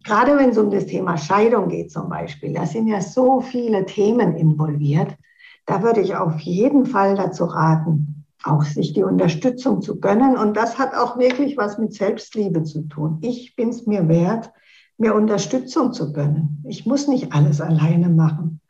Gerade 0.04 0.36
wenn 0.36 0.50
es 0.50 0.58
um 0.58 0.70
das 0.70 0.86
Thema 0.86 1.16
Scheidung 1.16 1.68
geht 1.68 1.90
zum 1.90 2.08
Beispiel, 2.08 2.52
da 2.52 2.66
sind 2.66 2.86
ja 2.86 3.00
so 3.00 3.40
viele 3.40 3.86
Themen 3.86 4.36
involviert. 4.36 5.16
Da 5.64 5.82
würde 5.82 6.00
ich 6.00 6.16
auf 6.16 6.38
jeden 6.40 6.86
Fall 6.86 7.14
dazu 7.14 7.44
raten, 7.44 8.26
auch 8.42 8.62
sich 8.62 8.92
die 8.92 9.04
Unterstützung 9.04 9.80
zu 9.80 10.00
gönnen. 10.00 10.36
Und 10.36 10.56
das 10.56 10.78
hat 10.78 10.94
auch 10.94 11.18
wirklich 11.18 11.56
was 11.56 11.78
mit 11.78 11.94
Selbstliebe 11.94 12.62
zu 12.64 12.82
tun. 12.88 13.18
Ich 13.22 13.54
bin 13.56 13.70
es 13.70 13.86
mir 13.86 14.08
wert, 14.08 14.50
mir 14.98 15.14
Unterstützung 15.14 15.92
zu 15.92 16.12
gönnen. 16.12 16.62
Ich 16.68 16.86
muss 16.86 17.08
nicht 17.08 17.32
alles 17.32 17.60
alleine 17.60 18.08
machen. 18.08 18.60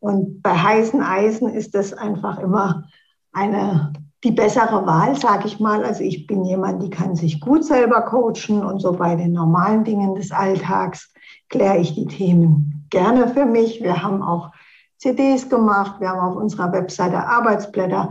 Und 0.00 0.42
bei 0.42 0.54
heißen 0.54 1.00
Eisen 1.00 1.48
ist 1.48 1.74
das 1.74 1.92
einfach 1.92 2.38
immer 2.38 2.88
eine, 3.32 3.92
die 4.24 4.32
bessere 4.32 4.84
Wahl, 4.86 5.14
sage 5.14 5.46
ich 5.46 5.60
mal. 5.60 5.84
Also 5.84 6.02
ich 6.02 6.26
bin 6.26 6.44
jemand, 6.44 6.82
die 6.82 6.90
kann 6.90 7.14
sich 7.14 7.40
gut 7.40 7.64
selber 7.64 8.02
coachen 8.02 8.64
und 8.64 8.80
so 8.80 8.92
bei 8.92 9.14
den 9.14 9.32
normalen 9.32 9.84
Dingen 9.84 10.14
des 10.14 10.32
Alltags 10.32 11.12
kläre 11.48 11.78
ich 11.78 11.94
die 11.94 12.06
Themen 12.06 12.86
gerne 12.90 13.28
für 13.28 13.46
mich. 13.46 13.82
Wir 13.82 14.02
haben 14.02 14.22
auch 14.22 14.50
CDs 14.98 15.48
gemacht, 15.48 16.00
wir 16.00 16.10
haben 16.10 16.20
auf 16.20 16.36
unserer 16.36 16.72
Webseite 16.72 17.26
Arbeitsblätter 17.26 18.10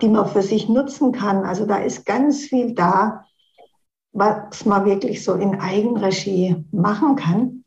die 0.00 0.08
man 0.08 0.28
für 0.28 0.42
sich 0.42 0.68
nutzen 0.68 1.12
kann. 1.12 1.44
Also 1.44 1.66
da 1.66 1.76
ist 1.76 2.04
ganz 2.04 2.44
viel 2.44 2.74
da, 2.74 3.25
was 4.16 4.64
man 4.64 4.86
wirklich 4.86 5.22
so 5.22 5.34
in 5.34 5.60
Eigenregie 5.60 6.56
machen 6.72 7.16
kann. 7.16 7.64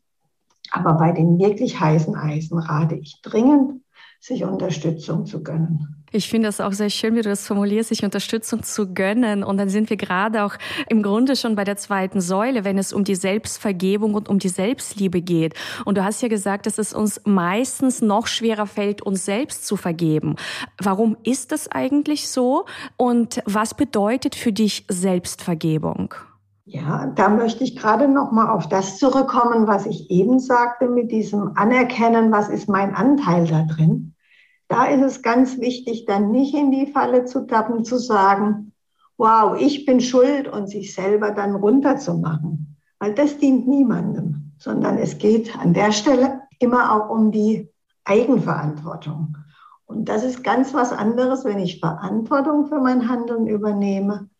Aber 0.72 0.94
bei 0.94 1.12
den 1.12 1.38
wirklich 1.38 1.78
heißen 1.78 2.16
Eisen 2.16 2.58
rate 2.58 2.96
ich 2.96 3.20
dringend, 3.22 3.82
sich 4.18 4.44
Unterstützung 4.44 5.26
zu 5.26 5.42
gönnen. 5.42 5.96
Ich 6.12 6.28
finde 6.28 6.48
das 6.48 6.60
auch 6.60 6.72
sehr 6.72 6.90
schön, 6.90 7.14
wie 7.14 7.22
du 7.22 7.28
das 7.28 7.46
formulierst, 7.46 7.90
sich 7.90 8.04
Unterstützung 8.04 8.64
zu 8.64 8.92
gönnen. 8.92 9.44
Und 9.44 9.58
dann 9.58 9.68
sind 9.68 9.90
wir 9.90 9.96
gerade 9.96 10.44
auch 10.44 10.54
im 10.88 11.04
Grunde 11.04 11.36
schon 11.36 11.54
bei 11.54 11.62
der 11.62 11.76
zweiten 11.76 12.20
Säule, 12.20 12.64
wenn 12.64 12.78
es 12.78 12.92
um 12.92 13.04
die 13.04 13.14
Selbstvergebung 13.14 14.14
und 14.14 14.28
um 14.28 14.40
die 14.40 14.48
Selbstliebe 14.48 15.22
geht. 15.22 15.54
Und 15.84 15.98
du 15.98 16.04
hast 16.04 16.20
ja 16.20 16.28
gesagt, 16.28 16.66
dass 16.66 16.78
es 16.78 16.92
uns 16.92 17.20
meistens 17.24 18.02
noch 18.02 18.26
schwerer 18.26 18.66
fällt, 18.66 19.02
uns 19.02 19.24
selbst 19.24 19.66
zu 19.66 19.76
vergeben. 19.76 20.34
Warum 20.82 21.16
ist 21.22 21.52
das 21.52 21.68
eigentlich 21.68 22.28
so? 22.28 22.64
Und 22.96 23.40
was 23.46 23.74
bedeutet 23.74 24.34
für 24.34 24.52
dich 24.52 24.84
Selbstvergebung? 24.88 26.14
Ja, 26.72 27.06
da 27.16 27.28
möchte 27.28 27.64
ich 27.64 27.74
gerade 27.74 28.06
noch 28.06 28.30
mal 28.30 28.48
auf 28.48 28.68
das 28.68 28.96
zurückkommen, 28.96 29.66
was 29.66 29.86
ich 29.86 30.08
eben 30.08 30.38
sagte 30.38 30.88
mit 30.88 31.10
diesem 31.10 31.56
Anerkennen, 31.56 32.30
was 32.30 32.48
ist 32.48 32.68
mein 32.68 32.94
Anteil 32.94 33.44
da 33.48 33.64
drin? 33.64 34.14
Da 34.68 34.84
ist 34.84 35.02
es 35.02 35.20
ganz 35.20 35.58
wichtig, 35.58 36.04
dann 36.06 36.30
nicht 36.30 36.54
in 36.54 36.70
die 36.70 36.86
Falle 36.86 37.24
zu 37.24 37.44
tappen, 37.44 37.84
zu 37.84 37.98
sagen, 37.98 38.72
wow, 39.18 39.60
ich 39.60 39.84
bin 39.84 40.00
schuld 40.00 40.46
und 40.46 40.68
sich 40.68 40.94
selber 40.94 41.32
dann 41.32 41.56
runterzumachen. 41.56 42.76
Weil 43.00 43.14
das 43.14 43.38
dient 43.38 43.66
niemandem, 43.66 44.52
sondern 44.56 44.96
es 44.96 45.18
geht 45.18 45.58
an 45.58 45.74
der 45.74 45.90
Stelle 45.90 46.42
immer 46.60 46.94
auch 46.94 47.10
um 47.10 47.32
die 47.32 47.68
Eigenverantwortung. 48.04 49.36
Und 49.86 50.08
das 50.08 50.22
ist 50.22 50.44
ganz 50.44 50.72
was 50.72 50.92
anderes, 50.92 51.44
wenn 51.44 51.58
ich 51.58 51.80
Verantwortung 51.80 52.68
für 52.68 52.78
mein 52.78 53.08
Handeln 53.08 53.48
übernehme, 53.48 54.30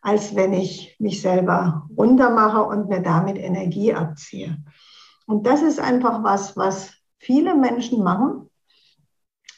als 0.00 0.34
wenn 0.34 0.52
ich 0.52 0.96
mich 0.98 1.20
selber 1.20 1.88
runtermache 1.96 2.62
und 2.62 2.88
mir 2.88 3.02
damit 3.02 3.38
Energie 3.38 3.92
abziehe. 3.94 4.58
Und 5.26 5.46
das 5.46 5.62
ist 5.62 5.80
einfach 5.80 6.22
was, 6.22 6.56
was 6.56 6.92
viele 7.18 7.54
Menschen 7.54 8.02
machen, 8.02 8.50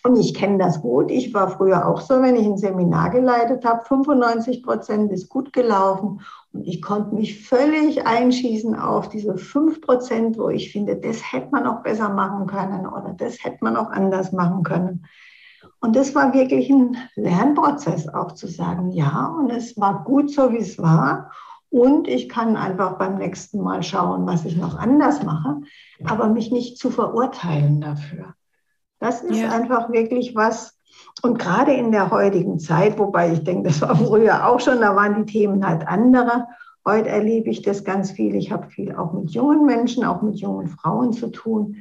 und 0.05 0.17
ich 0.17 0.35
kenne 0.35 0.59
das 0.59 0.83
gut. 0.83 1.13
Ich 1.13 1.33
war 1.33 1.49
früher 1.49 1.87
auch 1.87 2.01
so, 2.01 2.21
wenn 2.23 2.35
ich 2.35 2.45
ein 2.45 2.59
Seminar 2.59 3.11
geleitet 3.11 3.65
habe, 3.65 3.85
95 3.85 4.65
Prozent 4.65 5.13
ist 5.13 5.29
gut 5.29 5.53
gelaufen. 5.53 6.21
Und 6.53 6.67
ich 6.67 6.83
konnte 6.83 7.15
mich 7.15 7.47
völlig 7.47 8.05
einschießen 8.05 8.75
auf 8.75 9.09
diese 9.09 9.37
5 9.37 9.81
Prozent, 9.81 10.39
wo 10.39 10.49
ich 10.49 10.73
finde, 10.73 10.97
das 10.97 11.33
hätte 11.33 11.51
man 11.53 11.69
auch 11.69 11.85
besser 11.85 12.09
machen 12.09 12.49
können 12.49 12.87
oder 12.87 13.15
das 13.17 13.45
hätte 13.45 13.59
man 13.61 13.77
auch 13.77 13.91
anders 13.91 14.33
machen 14.33 14.65
können. 14.65 15.07
Und 15.81 15.97
das 15.97 16.15
war 16.15 16.33
wirklich 16.33 16.71
ein 16.71 16.97
Lernprozess, 17.17 18.09
auch 18.09 18.33
zu 18.33 18.47
sagen, 18.47 18.93
ja, 18.93 19.27
und 19.39 19.51
es 19.51 19.77
war 19.79 20.05
gut 20.05 20.31
so, 20.31 20.53
wie 20.53 20.59
es 20.59 20.79
war. 20.79 21.31
Und 21.71 22.07
ich 22.07 22.29
kann 22.29 22.57
einfach 22.57 22.99
beim 22.99 23.17
nächsten 23.17 23.61
Mal 23.61 23.83
schauen, 23.83 24.27
was 24.27 24.45
ich 24.45 24.57
noch 24.57 24.79
anders 24.79 25.23
mache, 25.23 25.63
aber 26.05 26.29
mich 26.29 26.53
nicht 26.53 26.79
zu 26.79 26.91
verurteilen 26.91 27.81
dafür. 27.81 28.35
Das 29.01 29.23
ist 29.23 29.41
ja. 29.41 29.51
einfach 29.51 29.91
wirklich 29.91 30.35
was. 30.37 30.79
Und 31.23 31.39
gerade 31.39 31.73
in 31.73 31.91
der 31.91 32.11
heutigen 32.11 32.59
Zeit, 32.59 32.99
wobei 32.99 33.33
ich 33.33 33.43
denke, 33.43 33.71
das 33.71 33.81
war 33.81 33.97
früher 33.97 34.47
auch 34.47 34.61
schon, 34.61 34.81
da 34.81 34.95
waren 34.95 35.25
die 35.25 35.33
Themen 35.33 35.67
halt 35.67 35.89
andere. 35.89 36.47
Heute 36.87 37.09
erlebe 37.09 37.49
ich 37.49 37.63
das 37.63 37.85
ganz 37.85 38.11
viel. 38.11 38.35
Ich 38.35 38.53
habe 38.53 38.69
viel 38.69 38.95
auch 38.95 39.13
mit 39.13 39.31
jungen 39.31 39.65
Menschen, 39.65 40.05
auch 40.05 40.21
mit 40.21 40.37
jungen 40.37 40.69
Frauen 40.69 41.13
zu 41.13 41.29
tun, 41.29 41.77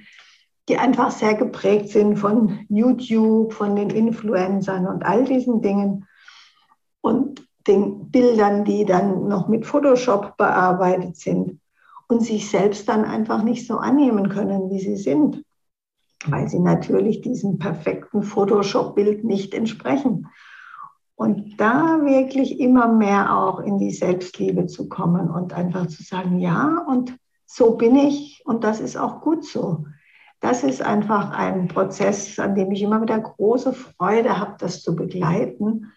die 0.72 0.78
einfach 0.78 1.12
sehr 1.12 1.36
geprägt 1.36 1.90
sind 1.90 2.18
von 2.18 2.66
YouTube, 2.70 3.54
von 3.54 3.75
den 3.75 3.90
Influencern 3.90 4.88
und 4.88 5.04
all 5.04 5.25
diesen 5.25 5.62
Dingen 5.62 6.08
und 7.01 7.48
den 7.68 8.10
Bildern, 8.10 8.66
die 8.66 8.86
dann 8.86 9.28
noch 9.28 9.48
mit 9.48 9.66
Photoshop 9.66 10.38
bearbeitet 10.38 11.18
sind 11.18 11.60
und 12.08 12.22
sich 12.22 12.50
selbst 12.50 12.90
dann 12.90 13.06
einfach 13.06 13.44
nicht 13.44 13.68
so 13.68 13.78
annehmen 13.78 14.30
können, 14.30 14.70
wie 14.70 14.80
sie 14.80 14.98
sind 14.98 15.44
weil 16.28 16.48
sie 16.48 16.60
natürlich 16.60 17.22
diesem 17.22 17.58
perfekten 17.58 18.24
Photoshop-Bild 18.24 19.24
nicht 19.24 19.54
entsprechen. 19.54 20.28
Und 21.16 21.60
da 21.60 22.00
wirklich 22.04 22.60
immer 22.60 22.88
mehr 22.88 23.38
auch 23.38 23.60
in 23.60 23.78
die 23.78 23.92
Selbstliebe 23.92 24.66
zu 24.66 24.90
kommen 24.90 25.30
und 25.30 25.54
einfach 25.54 25.88
zu 25.88 26.04
sagen, 26.04 26.40
ja, 26.40 26.84
und 26.88 27.16
so 27.46 27.75
bin 27.75 27.96
ich 27.96 28.42
und 28.46 28.63
das 28.63 28.80
ist 28.80 28.98
auch 28.98 29.22
gut 29.22 29.46
so. 29.46 29.86
Das 30.42 30.64
ist 30.64 30.82
einfach 30.82 31.32
ein 31.32 31.68
Prozess, 31.68 32.40
an 32.40 32.56
dem 32.56 32.72
ich 32.72 32.82
immer 32.82 33.02
wieder 33.02 33.20
große 33.20 33.74
Freude 33.74 34.40
habe, 34.40 34.56
das 34.58 34.82
zu 34.82 34.96
begleiten, 34.96 35.92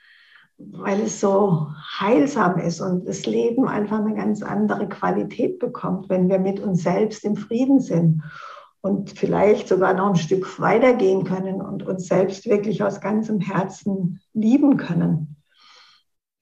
weil 0.59 1.01
es 1.01 1.19
so 1.19 1.69
heilsam 1.99 2.59
ist 2.59 2.81
und 2.81 3.09
das 3.09 3.25
Leben 3.25 3.67
einfach 3.67 3.99
eine 3.99 4.15
ganz 4.15 4.43
andere 4.43 4.87
Qualität 4.89 5.59
bekommt, 5.59 6.11
wenn 6.11 6.29
wir 6.29 6.39
mit 6.39 6.61
uns 6.61 6.83
selbst 6.83 7.25
im 7.25 7.37
Frieden 7.37 7.81
sind 7.81 8.23
und 8.83 9.19
vielleicht 9.19 9.67
sogar 9.67 9.95
noch 9.95 10.11
ein 10.11 10.17
Stück 10.17 10.61
weitergehen 10.61 11.25
können 11.25 11.63
und 11.63 11.83
uns 11.83 12.07
selbst 12.07 12.47
wirklich 12.47 12.83
aus 12.83 13.01
ganzem 13.01 13.41
Herzen 13.41 14.21
lieben 14.35 14.77
können. 14.77 15.37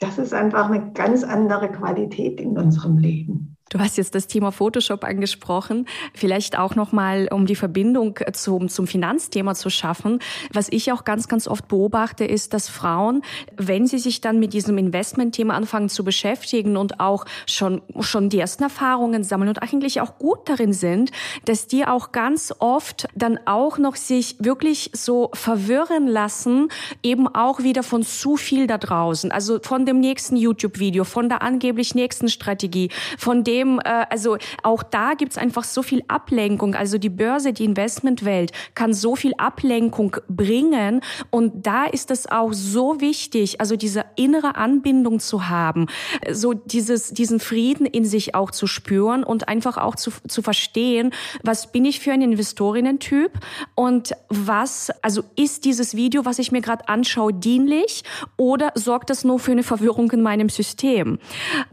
Das 0.00 0.18
ist 0.18 0.34
einfach 0.34 0.68
eine 0.68 0.92
ganz 0.92 1.22
andere 1.22 1.70
Qualität 1.70 2.40
in 2.40 2.58
unserem 2.58 2.98
Leben. 2.98 3.51
Du 3.72 3.78
hast 3.78 3.96
jetzt 3.96 4.14
das 4.14 4.26
Thema 4.26 4.52
Photoshop 4.52 5.02
angesprochen. 5.02 5.86
Vielleicht 6.12 6.58
auch 6.58 6.74
nochmal, 6.74 7.28
um 7.30 7.46
die 7.46 7.56
Verbindung 7.56 8.18
zum, 8.34 8.68
zum 8.68 8.86
Finanzthema 8.86 9.54
zu 9.54 9.70
schaffen. 9.70 10.18
Was 10.52 10.68
ich 10.70 10.92
auch 10.92 11.04
ganz, 11.04 11.26
ganz 11.26 11.48
oft 11.48 11.68
beobachte, 11.68 12.26
ist, 12.26 12.52
dass 12.52 12.68
Frauen, 12.68 13.22
wenn 13.56 13.86
sie 13.86 13.98
sich 13.98 14.20
dann 14.20 14.38
mit 14.38 14.52
diesem 14.52 14.76
Investmentthema 14.76 15.54
anfangen 15.54 15.88
zu 15.88 16.04
beschäftigen 16.04 16.76
und 16.76 17.00
auch 17.00 17.24
schon, 17.46 17.80
schon 18.00 18.28
die 18.28 18.40
ersten 18.40 18.62
Erfahrungen 18.62 19.24
sammeln 19.24 19.48
und 19.48 19.62
eigentlich 19.62 20.02
auch 20.02 20.18
gut 20.18 20.50
darin 20.50 20.74
sind, 20.74 21.10
dass 21.46 21.66
die 21.66 21.86
auch 21.86 22.12
ganz 22.12 22.52
oft 22.58 23.08
dann 23.14 23.40
auch 23.46 23.78
noch 23.78 23.96
sich 23.96 24.36
wirklich 24.38 24.90
so 24.92 25.30
verwirren 25.32 26.08
lassen, 26.08 26.68
eben 27.02 27.26
auch 27.26 27.60
wieder 27.60 27.82
von 27.82 28.02
zu 28.02 28.36
viel 28.36 28.66
da 28.66 28.76
draußen. 28.76 29.32
Also 29.32 29.60
von 29.62 29.86
dem 29.86 29.98
nächsten 29.98 30.36
YouTube-Video, 30.36 31.04
von 31.04 31.30
der 31.30 31.40
angeblich 31.40 31.94
nächsten 31.94 32.28
Strategie, 32.28 32.90
von 33.16 33.44
dem 33.44 33.61
Problem, 33.62 33.80
äh, 33.84 34.06
also 34.10 34.36
auch 34.62 34.82
da 34.82 35.14
gibt's 35.14 35.38
einfach 35.38 35.64
so 35.64 35.82
viel 35.82 36.02
Ablenkung. 36.08 36.74
Also 36.74 36.98
die 36.98 37.08
Börse, 37.08 37.52
die 37.52 37.64
Investmentwelt 37.64 38.52
kann 38.74 38.94
so 38.94 39.16
viel 39.16 39.32
Ablenkung 39.38 40.16
bringen. 40.28 41.00
Und 41.30 41.66
da 41.66 41.84
ist 41.86 42.10
es 42.10 42.30
auch 42.30 42.52
so 42.52 43.00
wichtig, 43.00 43.60
also 43.60 43.76
diese 43.76 44.04
innere 44.16 44.56
Anbindung 44.56 45.20
zu 45.20 45.48
haben, 45.48 45.86
so 46.30 46.54
dieses, 46.54 47.10
diesen 47.10 47.40
Frieden 47.40 47.86
in 47.86 48.04
sich 48.04 48.34
auch 48.34 48.50
zu 48.50 48.66
spüren 48.66 49.24
und 49.24 49.48
einfach 49.48 49.76
auch 49.76 49.96
zu, 49.96 50.10
zu 50.28 50.42
verstehen, 50.42 51.12
was 51.42 51.72
bin 51.72 51.84
ich 51.84 52.00
für 52.00 52.12
ein 52.12 52.22
Investorinnen-Typ 52.22 53.32
und 53.74 54.12
was, 54.28 54.90
also 55.02 55.22
ist 55.36 55.64
dieses 55.64 55.94
Video, 55.96 56.24
was 56.24 56.38
ich 56.38 56.52
mir 56.52 56.60
gerade 56.60 56.88
anschaue, 56.88 57.32
dienlich 57.32 58.02
oder 58.36 58.72
sorgt 58.74 59.10
das 59.10 59.24
nur 59.24 59.38
für 59.38 59.52
eine 59.52 59.62
Verwirrung 59.62 60.10
in 60.10 60.22
meinem 60.22 60.48
System? 60.48 61.18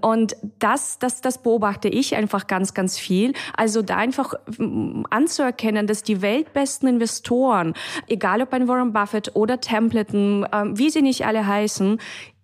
Und 0.02 0.36
das, 0.60 1.00
das, 1.00 1.22
das 1.22 1.42
beobachte 1.42 1.69
beobachte 1.70 1.88
ich 1.88 2.16
einfach 2.16 2.48
ganz, 2.48 2.74
ganz 2.74 2.98
viel. 2.98 3.34
Also 3.56 3.84
da 3.84 3.98
einfach 3.98 4.34
mm, 4.58 5.04
anzuerkennen, 5.12 5.86
dass 5.86 6.02
die 6.02 6.22
weltbesten 6.22 6.90
Investoren, 6.90 7.74
egal 8.08 8.42
ob 8.42 8.54
ein 8.54 8.68
Warren 8.68 8.92
Buffett 8.92 9.36
oder 9.36 9.60
Templeton, 9.60 10.48
ähm, 10.52 10.78
wie 10.78 10.90
sie 10.90 11.04
nicht 11.04 11.26
alle 11.28 11.46
heißen, 11.46 12.00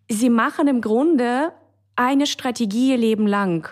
sie 0.09 0.29
machen 0.29 0.67
im 0.67 0.81
Grunde 0.81 1.51
eine 1.95 2.27
Strategie 2.27 2.91
ihr 2.91 2.97
Leben 2.97 3.25
lang. 3.25 3.67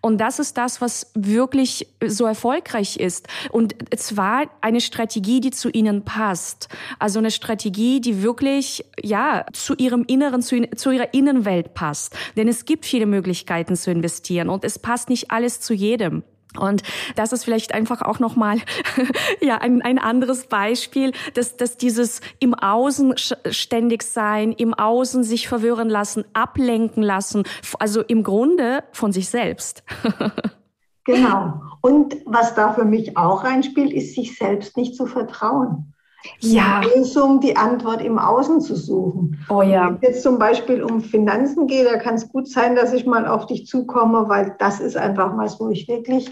Und 0.00 0.18
das 0.18 0.38
ist 0.38 0.56
das, 0.56 0.80
was 0.80 1.10
wirklich 1.14 1.88
so 2.04 2.26
erfolgreich 2.26 2.96
ist. 2.96 3.28
Und 3.50 3.74
zwar 3.96 4.46
eine 4.60 4.80
Strategie, 4.80 5.40
die 5.40 5.50
zu 5.50 5.70
ihnen 5.70 6.04
passt. 6.04 6.68
Also 6.98 7.18
eine 7.18 7.30
Strategie, 7.30 8.00
die 8.00 8.22
wirklich, 8.22 8.84
ja, 9.02 9.44
zu 9.52 9.74
ihrem 9.74 10.04
Inneren, 10.04 10.42
zu, 10.42 10.68
zu 10.76 10.90
ihrer 10.90 11.12
Innenwelt 11.14 11.74
passt. 11.74 12.16
Denn 12.36 12.48
es 12.48 12.64
gibt 12.64 12.84
viele 12.84 13.06
Möglichkeiten 13.06 13.76
zu 13.76 13.90
investieren 13.90 14.48
und 14.48 14.64
es 14.64 14.78
passt 14.78 15.08
nicht 15.08 15.30
alles 15.30 15.60
zu 15.60 15.74
jedem. 15.74 16.22
Und 16.58 16.82
das 17.16 17.32
ist 17.32 17.44
vielleicht 17.44 17.74
einfach 17.74 18.02
auch 18.02 18.18
nochmal 18.18 18.58
ja, 19.40 19.58
ein, 19.58 19.82
ein 19.82 19.98
anderes 19.98 20.46
Beispiel, 20.46 21.12
dass, 21.34 21.56
dass 21.56 21.76
dieses 21.76 22.20
im 22.40 22.54
Außen 22.54 23.14
ständig 23.50 24.02
sein, 24.02 24.52
im 24.52 24.74
Außen 24.74 25.24
sich 25.24 25.48
verwirren 25.48 25.88
lassen, 25.88 26.24
ablenken 26.32 27.02
lassen, 27.02 27.44
also 27.78 28.02
im 28.02 28.22
Grunde 28.22 28.84
von 28.92 29.12
sich 29.12 29.28
selbst. 29.28 29.82
genau. 31.04 31.62
Und 31.80 32.16
was 32.26 32.54
da 32.54 32.72
für 32.72 32.84
mich 32.84 33.16
auch 33.16 33.44
reinspielt, 33.44 33.92
ist, 33.92 34.14
sich 34.14 34.36
selbst 34.36 34.76
nicht 34.76 34.96
zu 34.96 35.06
vertrauen. 35.06 35.94
Ja. 36.40 36.80
Die 36.80 36.98
Lösung, 36.98 37.40
die 37.40 37.56
Antwort 37.56 38.02
im 38.02 38.18
Außen 38.18 38.60
zu 38.60 38.74
suchen. 38.74 39.38
Oh 39.48 39.62
ja. 39.62 39.86
Wenn 39.86 39.94
es 39.96 40.02
jetzt 40.02 40.22
zum 40.22 40.38
Beispiel 40.38 40.82
um 40.82 41.00
Finanzen 41.00 41.66
geht, 41.66 41.86
da 41.86 41.96
kann 41.96 42.16
es 42.16 42.28
gut 42.28 42.48
sein, 42.48 42.74
dass 42.74 42.92
ich 42.92 43.06
mal 43.06 43.26
auf 43.26 43.46
dich 43.46 43.66
zukomme, 43.66 44.28
weil 44.28 44.56
das 44.58 44.80
ist 44.80 44.96
einfach 44.96 45.36
was, 45.36 45.60
wo 45.60 45.68
ich 45.68 45.86
wirklich 45.88 46.28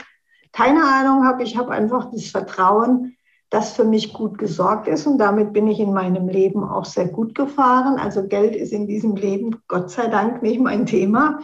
keine 0.57 0.85
Ahnung 0.85 1.27
habe. 1.27 1.43
Ich 1.43 1.59
habe 1.59 1.73
einfach 1.73 2.11
das 2.11 2.31
Vertrauen, 2.31 3.15
dass 3.51 3.75
für 3.75 3.85
mich 3.85 4.15
gut 4.15 4.39
gesorgt 4.39 4.89
ist 4.89 5.07
und 5.07 5.19
damit 5.19 5.53
bin 5.53 5.69
ich 5.69 5.79
in 5.79 5.93
meinem 5.93 6.29
Leben 6.29 6.65
auch 6.65 6.87
sehr 6.87 7.09
gut 7.09 7.35
gefahren. 7.35 7.99
Also 7.99 8.27
Geld 8.27 8.57
ist 8.57 8.73
in 8.73 8.87
diesem 8.87 9.17
Leben 9.17 9.57
Gott 9.69 9.91
sei 9.91 10.09
Dank 10.09 10.43
nicht 10.43 10.59
mein 10.59 10.87
Thema, 10.87 11.41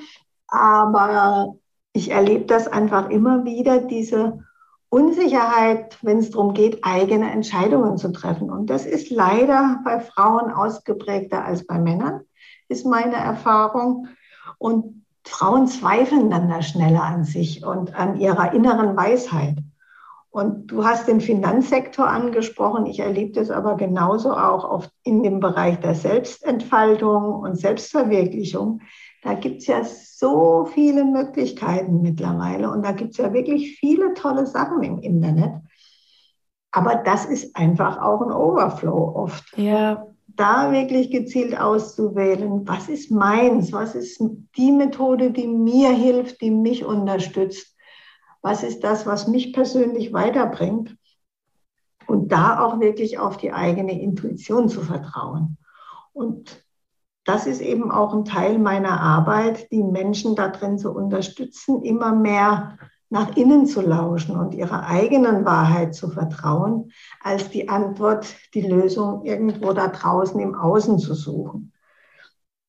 aber 0.49 1.55
ich 1.93 2.11
erlebe 2.11 2.47
das 2.47 2.67
einfach 2.67 3.11
immer 3.11 3.45
wieder, 3.45 3.83
diese 3.83 4.39
Unsicherheit, 4.89 5.99
wenn 6.01 6.19
es 6.19 6.31
darum 6.31 6.55
geht, 6.55 6.83
eigene 6.83 7.31
Entscheidungen 7.31 7.99
zu 7.99 8.13
treffen. 8.13 8.51
Und 8.51 8.71
das 8.71 8.87
ist 8.87 9.11
leider 9.11 9.81
bei 9.85 10.01
Frauen 10.01 10.51
ausgeprägter 10.51 11.45
als 11.45 11.67
bei 11.67 11.79
Männern, 11.79 12.23
ist 12.69 12.87
meine 12.87 13.17
Erfahrung. 13.17 14.09
Und 14.59 15.02
Frauen 15.25 15.67
zweifeln 15.67 16.31
dann 16.31 16.49
da 16.49 16.63
schneller 16.63 17.03
an 17.03 17.25
sich 17.25 17.65
und 17.65 17.95
an 17.95 18.19
ihrer 18.19 18.53
inneren 18.53 18.97
Weisheit. 18.97 19.57
Und 20.31 20.69
du 20.69 20.85
hast 20.85 21.09
den 21.09 21.21
Finanzsektor 21.21 22.09
angesprochen. 22.09 22.87
Ich 22.87 23.01
erlebe 23.01 23.33
das 23.33 23.51
aber 23.51 23.77
genauso 23.77 24.33
auch 24.33 24.65
oft 24.65 24.91
in 25.05 25.23
dem 25.23 25.41
Bereich 25.41 25.79
der 25.81 25.95
Selbstentfaltung 25.95 27.41
und 27.41 27.59
Selbstverwirklichung. 27.59 28.81
Da 29.23 29.35
gibt 29.35 29.61
es 29.61 29.67
ja 29.67 29.85
so 29.85 30.65
viele 30.65 31.05
Möglichkeiten 31.05 32.01
mittlerweile 32.01 32.71
und 32.71 32.83
da 32.83 32.93
gibt 32.93 33.11
es 33.11 33.19
ja 33.19 33.33
wirklich 33.35 33.77
viele 33.79 34.15
tolle 34.15 34.47
Sachen 34.47 34.83
im 34.83 35.01
Internet. 35.01 35.53
Aber 36.71 36.95
das 36.95 37.27
ist 37.27 37.55
einfach 37.55 38.01
auch 38.01 38.23
ein 38.23 38.33
Overflow 38.33 39.13
oft. 39.15 39.57
Ja. 39.59 40.07
Da 40.37 40.73
wirklich 40.73 41.11
gezielt 41.11 41.59
auszuwählen, 41.59 42.67
was 42.67 42.89
ist 42.89 43.11
meins, 43.11 43.73
was 43.73 43.95
ist 43.95 44.23
die 44.57 44.73
Methode, 44.73 45.31
die 45.31 45.47
mir 45.47 45.91
hilft, 45.91 46.41
die 46.41 46.51
mich 46.51 46.85
unterstützt 46.85 47.73
was 48.43 48.65
ist 48.65 48.81
das, 48.81 49.07
was 49.07 49.29
mich 49.29 49.53
persönlich 49.53 50.13
weiterbringt 50.13 50.97
und 52.07 52.33
da 52.33 52.61
auch 52.61 52.81
wirklich 52.81 53.19
auf 53.19 53.37
die 53.37 53.53
eigene 53.53 54.01
Intuition 54.03 54.69
zu 54.69 54.83
vertrauen. 54.83 55.57
Und 56.13 56.65
das 57.25 57.47
ist 57.47 57.61
eben 57.61 57.93
auch 57.93 58.13
ein 58.13 58.25
Teil 58.25 58.59
meiner 58.59 59.01
Arbeit, 59.01 59.71
die 59.71 59.85
Menschen 59.85 60.35
darin 60.35 60.77
zu 60.77 60.91
unterstützen, 60.91 61.83
immer 61.83 62.13
mehr 62.13 62.79
nach 63.13 63.37
innen 63.37 63.67
zu 63.67 63.83
lauschen 63.83 64.37
und 64.37 64.55
ihrer 64.55 64.87
eigenen 64.87 65.45
Wahrheit 65.45 65.95
zu 65.95 66.09
vertrauen, 66.09 66.91
als 67.21 67.51
die 67.51 67.69
Antwort, 67.69 68.27
die 68.55 68.63
Lösung 68.63 69.27
irgendwo 69.27 69.75
da 69.75 69.89
draußen 69.89 70.41
im 70.41 70.55
Außen 70.55 70.99
zu 70.99 71.15
suchen. 71.15 71.73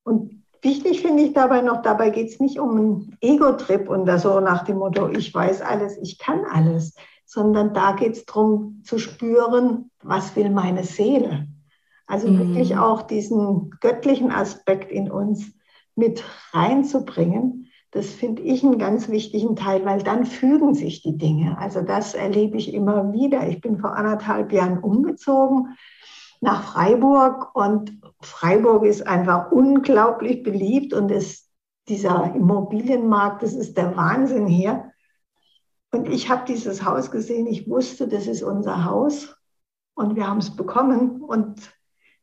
Und 0.04 0.44
Wichtig 0.62 1.02
finde 1.02 1.24
ich 1.24 1.34
dabei 1.34 1.60
noch, 1.60 1.82
dabei 1.82 2.10
geht 2.10 2.30
es 2.30 2.40
nicht 2.40 2.58
um 2.58 2.78
einen 2.78 3.18
Ego-Trip 3.20 3.90
und 3.90 4.06
da 4.06 4.18
so 4.18 4.40
nach 4.40 4.64
dem 4.64 4.78
Motto, 4.78 5.10
ich 5.10 5.34
weiß 5.36 5.62
alles, 5.62 5.98
ich 6.02 6.18
kann 6.18 6.46
alles, 6.50 6.96
sondern 7.26 7.74
da 7.74 7.92
geht 7.92 8.14
es 8.14 8.26
darum 8.26 8.82
zu 8.86 8.98
spüren, 8.98 9.92
was 10.02 10.38
will 10.38 10.50
meine 10.50 10.86
Seele. 10.86 11.50
Also 12.08 12.30
mhm. 12.30 12.38
wirklich 12.38 12.78
auch 12.78 13.02
diesen 13.02 13.72
göttlichen 13.82 14.32
Aspekt 14.32 14.90
in 14.90 15.12
uns 15.12 15.52
mit 15.96 16.24
reinzubringen. 16.54 17.68
Das 17.94 18.08
finde 18.08 18.42
ich 18.42 18.64
einen 18.64 18.80
ganz 18.80 19.08
wichtigen 19.10 19.56
Teil, 19.56 19.86
weil 19.86 20.02
dann 20.02 20.26
fügen 20.26 20.74
sich 20.74 21.04
die 21.04 21.18
Dinge. 21.18 21.58
Also 21.60 21.82
das 21.82 22.16
erlebe 22.16 22.58
ich 22.58 22.74
immer 22.74 23.14
wieder. 23.14 23.48
Ich 23.48 23.62
bin 23.62 23.78
vor 23.78 23.96
anderthalb 23.96 24.52
Jahren 24.52 24.80
umgezogen 24.80 25.76
nach 26.44 26.74
Freiburg 26.74 27.56
und 27.56 27.98
Freiburg 28.20 28.84
ist 28.84 29.08
einfach 29.08 29.52
unglaublich 29.52 30.44
beliebt 30.44 30.94
und 30.94 31.10
ist 31.10 31.50
dieser 31.88 32.36
Immobilienmarkt, 32.36 33.44
das 33.44 33.54
ist 33.54 33.78
der 33.78 33.96
Wahnsinn 33.96 34.46
hier. 34.46 34.92
Und 35.94 36.10
ich 36.10 36.30
habe 36.30 36.44
dieses 36.46 36.84
Haus 36.84 37.12
gesehen, 37.12 37.48
ich 37.48 37.70
wusste, 37.70 38.10
das 38.10 38.28
ist 38.28 38.44
unser 38.44 38.84
Haus 38.84 39.38
und 39.94 40.18
wir 40.18 40.28
haben 40.28 40.40
es 40.40 40.54
bekommen 40.54 41.22
und 41.22 41.72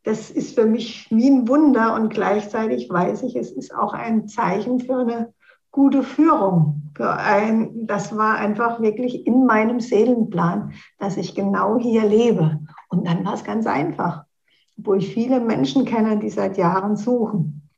das 0.02 0.30
ist 0.30 0.54
für 0.54 0.66
mich 0.66 1.10
wie 1.10 1.30
ein 1.30 1.48
Wunder 1.48 1.94
und 1.94 2.12
gleichzeitig 2.12 2.90
weiß 2.90 3.22
ich, 3.22 3.36
es 3.36 3.50
ist 3.50 3.74
auch 3.74 3.94
ein 3.94 4.28
Zeichen 4.28 4.80
für 4.80 4.98
eine 4.98 5.32
gute 5.70 6.02
Führung. 6.02 6.82
Für 6.94 7.12
ein, 7.12 7.86
das 7.86 8.16
war 8.16 8.36
einfach 8.36 8.80
wirklich 8.80 9.26
in 9.26 9.46
meinem 9.46 9.80
Seelenplan, 9.80 10.72
dass 10.98 11.16
ich 11.16 11.34
genau 11.34 11.78
hier 11.78 12.04
lebe. 12.04 12.60
Und 12.88 13.06
dann 13.06 13.24
war 13.24 13.34
es 13.34 13.44
ganz 13.44 13.66
einfach, 13.66 14.24
wo 14.76 14.94
ich 14.94 15.12
viele 15.12 15.40
Menschen 15.40 15.84
kenne, 15.84 16.18
die 16.18 16.30
seit 16.30 16.56
Jahren 16.56 16.96
suchen. 16.96 17.68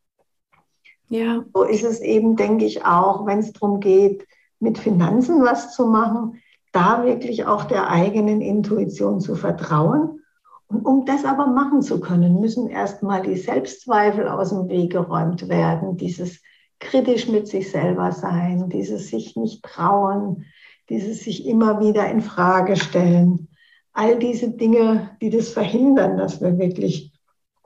Ja. 1.08 1.44
So 1.52 1.64
ist 1.64 1.84
es 1.84 2.00
eben, 2.00 2.36
denke 2.36 2.64
ich, 2.64 2.86
auch, 2.86 3.26
wenn 3.26 3.40
es 3.40 3.52
darum 3.52 3.80
geht, 3.80 4.26
mit 4.60 4.78
Finanzen 4.78 5.42
was 5.42 5.74
zu 5.74 5.86
machen, 5.86 6.40
da 6.72 7.04
wirklich 7.04 7.44
auch 7.44 7.64
der 7.64 7.90
eigenen 7.90 8.40
Intuition 8.40 9.20
zu 9.20 9.34
vertrauen. 9.34 10.20
Und 10.68 10.86
um 10.86 11.04
das 11.04 11.26
aber 11.26 11.48
machen 11.48 11.82
zu 11.82 12.00
können, 12.00 12.40
müssen 12.40 12.68
erstmal 12.68 13.20
die 13.20 13.36
Selbstzweifel 13.36 14.26
aus 14.26 14.48
dem 14.48 14.68
Weg 14.68 14.92
geräumt 14.92 15.48
werden, 15.50 15.98
dieses 15.98 16.40
kritisch 16.82 17.28
mit 17.28 17.48
sich 17.48 17.70
selber 17.70 18.12
sein, 18.12 18.68
dieses 18.68 19.08
sich 19.08 19.36
nicht 19.36 19.62
trauen, 19.62 20.44
dieses 20.90 21.24
sich 21.24 21.46
immer 21.46 21.80
wieder 21.80 22.10
in 22.10 22.20
Frage 22.20 22.76
stellen 22.76 23.48
all 23.92 24.18
diese 24.18 24.50
Dinge, 24.50 25.16
die 25.20 25.30
das 25.30 25.50
verhindern, 25.50 26.16
dass 26.16 26.40
wir 26.40 26.58
wirklich 26.58 27.12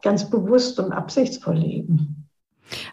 ganz 0.02 0.28
bewusst 0.28 0.78
und 0.78 0.92
absichtsvoll 0.92 1.56
leben. 1.56 2.25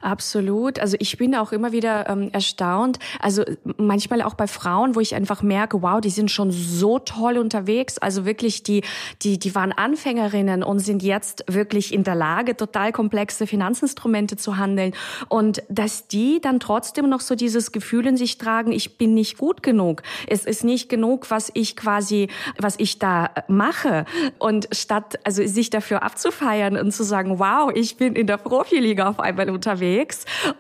Absolut. 0.04 0.80
Also 0.80 0.98
ich 1.00 1.18
bin 1.18 1.34
auch 1.34 1.54
immer 1.54 1.72
wieder 1.72 2.10
ähm, 2.10 2.30
erstaunt. 2.34 3.00
Also 3.22 3.46
manchmal 3.78 4.22
auch 4.22 4.34
bei 4.34 4.48
Frauen, 4.48 4.96
wo 4.96 5.00
ich 5.00 5.16
einfach 5.16 5.42
merke, 5.42 5.82
wow, 5.82 6.02
die 6.02 6.10
sind 6.10 6.30
schon 6.30 6.52
so 6.52 7.00
toll 7.00 7.38
unterwegs. 7.38 8.00
Also 8.00 8.26
wirklich, 8.26 8.64
die, 8.64 8.84
die, 9.22 9.40
die 9.40 9.56
waren 9.56 9.72
Anfängerinnen 9.72 10.62
und 10.62 10.80
sind 10.80 11.04
jetzt 11.04 11.46
wirklich 11.48 11.94
in 11.94 12.04
der 12.04 12.16
Lage, 12.16 12.58
total 12.58 12.92
komplexe 12.92 13.48
Finanzinstrumente 13.48 14.36
zu 14.36 14.58
handeln. 14.58 14.94
Und 15.30 15.64
dass 15.70 16.10
die 16.10 16.42
dann 16.42 16.60
trotzdem 16.60 17.08
noch 17.08 17.22
so 17.22 17.36
dieses 17.36 17.72
Gefühl 17.72 18.06
in 18.06 18.18
sich 18.18 18.38
tragen, 18.38 18.74
ich 18.74 18.98
bin 18.98 19.14
nicht 19.14 19.38
gut 19.38 19.64
genug. 19.64 20.04
Es 20.28 20.44
ist 20.44 20.66
nicht 20.66 20.90
genug, 20.90 21.32
was 21.32 21.50
ich 21.54 21.78
quasi, 21.78 22.28
was 22.60 22.76
ich 22.78 23.00
da 23.00 23.30
mache. 23.48 24.04
Und 24.38 24.68
statt, 24.74 25.18
also 25.24 25.48
sich 25.48 25.70
dafür 25.70 26.04
abzufeiern 26.04 26.76
und 26.76 26.92
zu 26.92 27.06
sagen, 27.06 27.40
wow, 27.40 27.72
ich 27.74 27.96
bin 27.96 28.18
in 28.18 28.28
der 28.28 28.36
Profiliga 28.36 29.08
auf 29.08 29.22
einmal 29.22 29.50
unterwegs. 29.50 29.93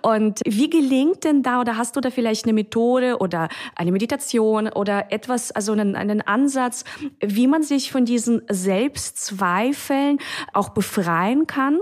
Und 0.02 0.42
wie 0.46 0.70
gelingt 0.70 1.24
denn 1.24 1.44
da 1.44 1.62
oder 1.62 1.78
hast 1.78 1.96
du 1.96 2.02
da 2.02 2.10
vielleicht 2.10 2.46
eine 2.46 2.54
Methode 2.54 3.18
oder 3.20 3.50
eine 3.76 3.92
Meditation 3.92 4.70
oder 4.70 5.12
etwas, 5.12 5.52
also 5.52 5.72
einen, 5.72 5.96
einen 5.96 6.22
Ansatz, 6.22 6.84
wie 7.20 7.48
man 7.48 7.64
sich 7.64 7.92
von 7.92 8.06
diesen 8.06 8.42
Selbstzweifeln 8.50 10.20
auch 10.54 10.70
befreien 10.70 11.48
kann? 11.48 11.80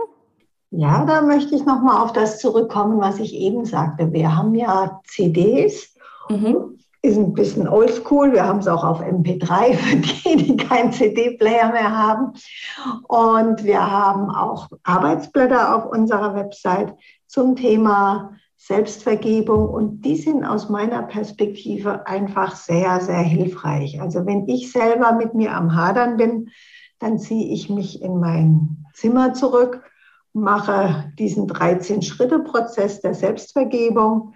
Ja, 0.71 1.03
da 1.03 1.21
möchte 1.21 1.53
ich 1.53 1.65
nochmal 1.65 2.01
auf 2.01 2.13
das 2.13 2.39
zurückkommen, 2.39 2.99
was 3.01 3.19
ich 3.19 3.33
eben 3.33 3.65
sagte. 3.65 4.13
Wir 4.13 4.35
haben 4.35 4.55
ja 4.55 5.01
CDs. 5.05 5.93
Mhm. 6.29 6.77
Ist 7.03 7.17
ein 7.17 7.33
bisschen 7.33 7.67
oldschool. 7.67 8.31
Wir 8.31 8.45
haben 8.45 8.59
es 8.59 8.67
auch 8.67 8.83
auf 8.83 9.01
MP3 9.01 9.73
für 9.75 9.95
die, 9.97 10.37
die 10.37 10.57
keinen 10.57 10.93
CD-Player 10.93 11.71
mehr 11.73 11.97
haben. 11.97 12.33
Und 13.07 13.65
wir 13.65 13.91
haben 13.91 14.29
auch 14.29 14.69
Arbeitsblätter 14.83 15.75
auf 15.75 15.91
unserer 15.91 16.35
Website 16.35 16.95
zum 17.31 17.55
Thema 17.55 18.35
Selbstvergebung 18.57 19.69
und 19.69 20.01
die 20.01 20.17
sind 20.17 20.43
aus 20.43 20.67
meiner 20.67 21.01
Perspektive 21.03 22.05
einfach 22.05 22.57
sehr, 22.57 22.99
sehr 22.99 23.21
hilfreich. 23.21 24.01
Also 24.01 24.25
wenn 24.25 24.49
ich 24.49 24.71
selber 24.71 25.13
mit 25.13 25.33
mir 25.33 25.55
am 25.55 25.73
Hadern 25.73 26.17
bin, 26.17 26.49
dann 26.99 27.19
ziehe 27.19 27.53
ich 27.53 27.69
mich 27.69 28.01
in 28.01 28.19
mein 28.19 28.85
Zimmer 28.93 29.33
zurück, 29.33 29.81
mache 30.33 31.11
diesen 31.17 31.49
13-Schritte-Prozess 31.49 32.99
der 32.99 33.13
Selbstvergebung 33.13 34.33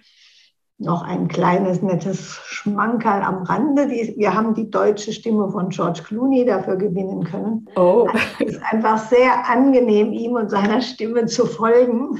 noch 0.77 1.03
ein 1.03 1.27
kleines, 1.29 1.81
nettes 1.81 2.39
Schmankerl 2.45 3.21
am 3.21 3.43
Rande. 3.43 3.87
wir 3.89 4.33
haben 4.33 4.53
die 4.53 4.69
deutsche 4.69 5.13
Stimme 5.13 5.49
von 5.49 5.69
George 5.69 6.01
Clooney 6.03 6.45
dafür 6.45 6.75
gewinnen 6.75 7.23
können. 7.23 7.67
Oh. 7.75 8.09
Es 8.39 8.55
ist 8.55 8.61
einfach 8.71 8.97
sehr 8.97 9.49
angenehm, 9.49 10.11
ihm 10.11 10.33
und 10.33 10.49
seiner 10.49 10.81
Stimme 10.81 11.27
zu 11.27 11.45
folgen. 11.45 12.19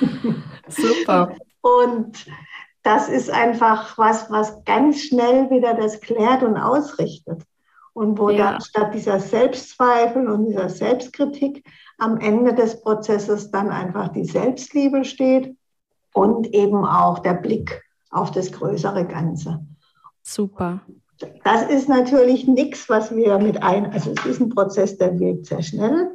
Super. 0.68 1.34
Und 1.62 2.26
das 2.82 3.08
ist 3.08 3.30
einfach 3.30 3.96
was, 3.96 4.30
was 4.30 4.62
ganz 4.64 5.00
schnell 5.00 5.50
wieder 5.50 5.74
das 5.74 6.00
klärt 6.00 6.42
und 6.42 6.56
ausrichtet. 6.58 7.42
Und 7.94 8.18
wo 8.18 8.28
ja. 8.28 8.52
dann 8.52 8.60
statt 8.60 8.92
dieser 8.92 9.20
Selbstzweifel 9.20 10.28
und 10.28 10.44
dieser 10.44 10.68
Selbstkritik 10.68 11.64
am 11.96 12.18
Ende 12.18 12.54
des 12.54 12.82
Prozesses 12.82 13.50
dann 13.50 13.70
einfach 13.70 14.08
die 14.08 14.26
Selbstliebe 14.26 15.02
steht 15.06 15.56
und 16.12 16.52
eben 16.52 16.84
auch 16.84 17.20
der 17.20 17.34
Blick 17.34 17.85
auf 18.10 18.30
das 18.30 18.52
größere 18.52 19.06
Ganze. 19.06 19.64
Super. 20.22 20.80
Das 21.44 21.62
ist 21.70 21.88
natürlich 21.88 22.46
nichts, 22.46 22.88
was 22.88 23.14
wir 23.14 23.38
mit 23.38 23.62
ein, 23.62 23.92
also 23.92 24.12
es 24.12 24.26
ist 24.26 24.40
ein 24.40 24.50
Prozess, 24.50 24.98
der 24.98 25.18
wirkt 25.18 25.46
sehr 25.46 25.62
schnell. 25.62 26.14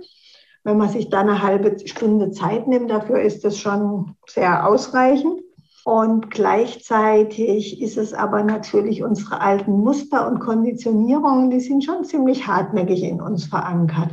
Wenn 0.63 0.77
man 0.77 0.89
sich 0.89 1.10
da 1.10 1.21
eine 1.21 1.41
halbe 1.41 1.75
Stunde 1.88 2.32
Zeit 2.32 2.67
nimmt, 2.67 2.91
dafür 2.91 3.19
ist 3.19 3.43
das 3.43 3.58
schon 3.58 4.15
sehr 4.27 4.67
ausreichend. 4.67 5.41
Und 5.84 6.30
gleichzeitig 6.30 7.82
ist 7.82 7.97
es 7.97 8.13
aber 8.13 8.43
natürlich 8.43 9.01
unsere 9.01 9.41
alten 9.41 9.71
Muster 9.71 10.27
und 10.27 10.39
Konditionierungen, 10.39 11.49
die 11.49 11.60
sind 11.60 11.84
schon 11.84 12.04
ziemlich 12.04 12.45
hartnäckig 12.45 13.01
in 13.01 13.19
uns 13.19 13.45
verankert. 13.45 14.12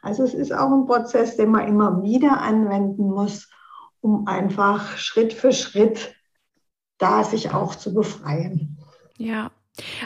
Also 0.00 0.22
es 0.22 0.32
ist 0.32 0.52
auch 0.52 0.72
ein 0.72 0.86
Prozess, 0.86 1.36
den 1.36 1.50
man 1.50 1.68
immer 1.68 2.02
wieder 2.02 2.40
anwenden 2.40 3.10
muss, 3.10 3.50
um 4.00 4.26
einfach 4.26 4.96
Schritt 4.96 5.34
für 5.34 5.52
Schritt 5.52 6.14
da 7.00 7.24
sich 7.24 7.52
auch 7.52 7.74
zu 7.74 7.92
befreien. 7.92 8.78
Ja. 9.16 9.50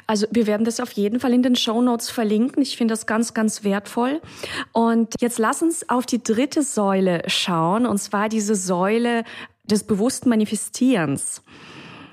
Also 0.07 0.27
wir 0.31 0.47
werden 0.47 0.65
das 0.65 0.81
auf 0.81 0.93
jeden 0.93 1.21
Fall 1.21 1.33
in 1.33 1.43
den 1.43 1.57
Show 1.57 1.81
Notes 1.83 2.11
verlinken. 2.11 2.63
Ich 2.63 2.77
finde 2.77 2.93
das 2.93 3.07
ganz, 3.07 3.35
ganz 3.35 3.65
wertvoll. 3.65 4.21
Und 4.73 5.15
jetzt 5.21 5.39
lass 5.39 5.63
uns 5.63 5.89
auf 5.89 6.07
die 6.07 6.23
dritte 6.23 6.63
Säule 6.63 7.23
schauen, 7.27 7.87
und 7.87 7.99
zwar 7.99 8.29
diese 8.29 8.55
Säule 8.55 9.25
des 9.65 9.85
bewussten 9.85 10.29
Manifestierens. 10.29 11.43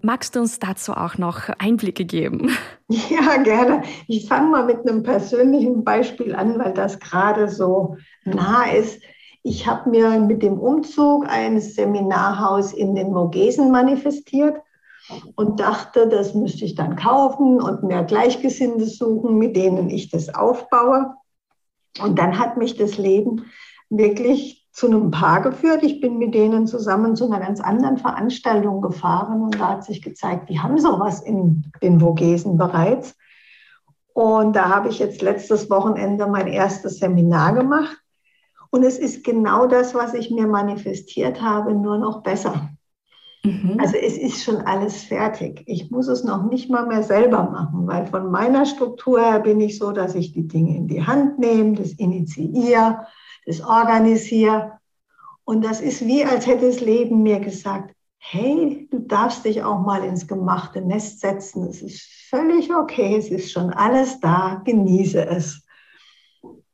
Magst 0.02 0.36
du 0.36 0.40
uns 0.40 0.58
dazu 0.58 0.94
auch 0.94 1.18
noch 1.18 1.50
Einblicke 1.60 2.06
geben? 2.06 2.52
Ja, 3.10 3.38
gerne. 3.38 3.84
Ich 4.08 4.28
fange 4.28 4.50
mal 4.50 4.66
mit 4.66 4.86
einem 4.86 5.02
persönlichen 5.02 5.86
Beispiel 5.86 6.36
an, 6.36 6.60
weil 6.60 6.74
das 6.74 7.00
gerade 7.00 7.48
so 7.48 7.96
nah 8.26 8.70
ist. 8.70 9.02
Ich 9.44 9.66
habe 9.66 9.90
mir 9.90 10.20
mit 10.20 10.44
dem 10.44 10.60
Umzug 10.60 11.26
ein 11.30 11.62
Seminarhaus 11.62 12.74
in 12.74 12.94
den 12.94 13.14
Vogesen 13.14 13.72
manifestiert 13.72 14.58
und 15.36 15.60
dachte, 15.60 16.08
das 16.08 16.34
müsste 16.34 16.66
ich 16.66 16.76
dann 16.76 16.96
kaufen 16.96 17.62
und 17.62 17.84
mehr 17.84 18.04
Gleichgesinnte 18.04 18.86
suchen, 18.86 19.38
mit 19.38 19.56
denen 19.56 19.90
ich 19.90 20.10
das 20.10 20.34
aufbaue. 20.34 21.16
Und 22.02 22.18
dann 22.20 22.40
hat 22.40 22.58
mich 22.58 22.78
das 22.78 22.98
Leben 22.98 23.46
wirklich 23.90 24.62
zu 24.72 24.88
einem 24.88 25.12
Paar 25.12 25.42
geführt. 25.42 25.84
Ich 25.84 26.00
bin 26.00 26.18
mit 26.18 26.34
denen 26.34 26.66
zusammen 26.66 27.16
zu 27.16 27.26
einer 27.26 27.40
ganz 27.40 27.60
anderen 27.60 27.98
Veranstaltung 27.98 28.82
gefahren 28.82 29.42
und 29.42 29.60
da 29.60 29.70
hat 29.70 29.84
sich 29.84 30.02
gezeigt, 30.02 30.50
die 30.50 30.60
haben 30.60 30.80
sowas 30.80 31.22
in 31.22 31.72
den 31.82 32.00
Vogesen 32.00 32.58
bereits. 32.58 33.16
Und 34.14 34.56
da 34.56 34.70
habe 34.70 34.90
ich 34.90 35.00
jetzt 35.00 35.22
letztes 35.22 35.70
Wochenende 35.70 36.28
mein 36.28 36.48
erstes 36.48 37.00
Seminar 37.00 37.54
gemacht. 37.54 37.98
Und 38.70 38.84
es 38.84 38.98
ist 38.98 39.24
genau 39.24 39.68
das, 39.68 39.94
was 39.94 40.14
ich 40.14 40.32
mir 40.32 40.48
manifestiert 40.48 41.42
habe, 41.42 41.74
nur 41.74 41.98
noch 41.98 42.24
besser. 42.24 42.70
Mhm. 43.44 43.78
Also 43.80 43.98
es 43.98 44.18
ist 44.18 44.44
schon 44.44 44.58
alles 44.58 45.04
fertig. 45.04 45.64
Ich 45.66 45.90
muss 45.90 46.08
es 46.08 46.24
noch 46.24 46.50
nicht 46.50 46.70
mal 46.70 46.86
mehr 46.86 47.04
selber 47.04 47.44
machen, 47.44 47.88
weil 47.88 48.06
von 48.06 48.30
meiner 48.30 48.66
Struktur 48.66 49.20
her 49.20 49.40
bin 49.40 49.60
ich 49.60 49.78
so, 49.78 49.92
dass 49.92 50.14
ich 50.14 50.32
die 50.32 50.48
Dinge 50.48 50.78
in 50.78 50.88
die 50.88 51.06
Hand 51.06 51.40
nehme, 51.40 51.74
das 51.74 51.94
initiiere, 51.94 53.08
das 53.46 53.62
organisiere. 53.62 54.74
Und 55.44 55.66
das 55.66 55.82
ist 55.82 56.06
wie, 56.06 56.24
als 56.24 56.46
hätte 56.46 56.68
das 56.68 56.82
Leben 56.82 57.24
mir 57.24 57.40
gesagt, 57.40 57.96
hey, 58.20 58.88
du 58.92 59.00
darfst 59.00 59.46
dich 59.46 59.64
auch 59.64 59.80
mal 59.80 60.04
ins 60.04 60.28
gemachte 60.28 60.80
Nest 60.82 61.22
setzen. 61.22 61.68
Es 61.68 61.82
ist 61.82 62.02
völlig 62.30 62.74
okay, 62.74 63.18
es 63.18 63.30
ist 63.30 63.52
schon 63.52 63.72
alles 63.72 64.20
da, 64.20 64.62
genieße 64.64 65.26
es. 65.26 65.66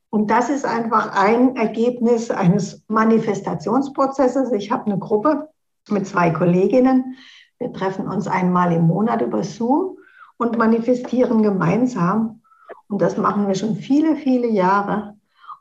Und 0.10 0.30
das 0.30 0.49
ist 0.49 0.65
einfach 0.65 1.15
ein 1.15 1.56
Ergebnis 1.56 2.30
eines 2.30 2.84
Manifestationsprozesses. 2.89 4.51
Ich 4.51 4.71
habe 4.71 4.88
eine 4.88 4.99
Gruppe, 4.99 5.49
mit 5.89 6.08
zwei 6.08 6.30
Kolleginnen. 6.32 7.15
Wir 7.60 7.73
treffen 7.73 8.08
uns 8.08 8.28
einmal 8.28 8.71
im 8.71 8.88
Monat 8.88 9.21
über 9.21 9.43
Zoom 9.43 9.97
und 10.38 10.58
manifestieren 10.58 11.41
gemeinsam. 11.41 12.41
Und 12.89 13.02
das 13.02 13.17
machen 13.17 13.47
wir 13.47 13.56
schon 13.56 13.76
viele, 13.76 14.15
viele 14.15 14.47
Jahre. 14.47 15.15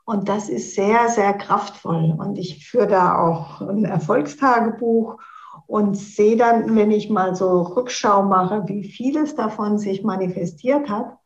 Und 0.05 0.29
das 0.29 0.47
ist 0.47 0.75
sehr, 0.75 1.09
sehr 1.09 1.33
kraftvoll. 1.33 2.15
Und 2.17 2.37
ich 2.37 2.65
führe 2.65 2.87
da 2.87 3.17
auch 3.17 3.61
ein 3.61 3.83
Erfolgstagebuch 3.83 5.17
und 5.65 5.97
sehe 5.97 6.37
dann, 6.37 6.75
wenn 6.75 6.91
ich 6.91 7.09
mal 7.09 7.35
so 7.35 7.61
Rückschau 7.61 8.23
mache, 8.23 8.63
wie 8.67 8.83
vieles 8.83 9.35
davon 9.35 9.79
sich 9.79 10.03
manifestiert 10.03 10.89
hat. 10.89 11.17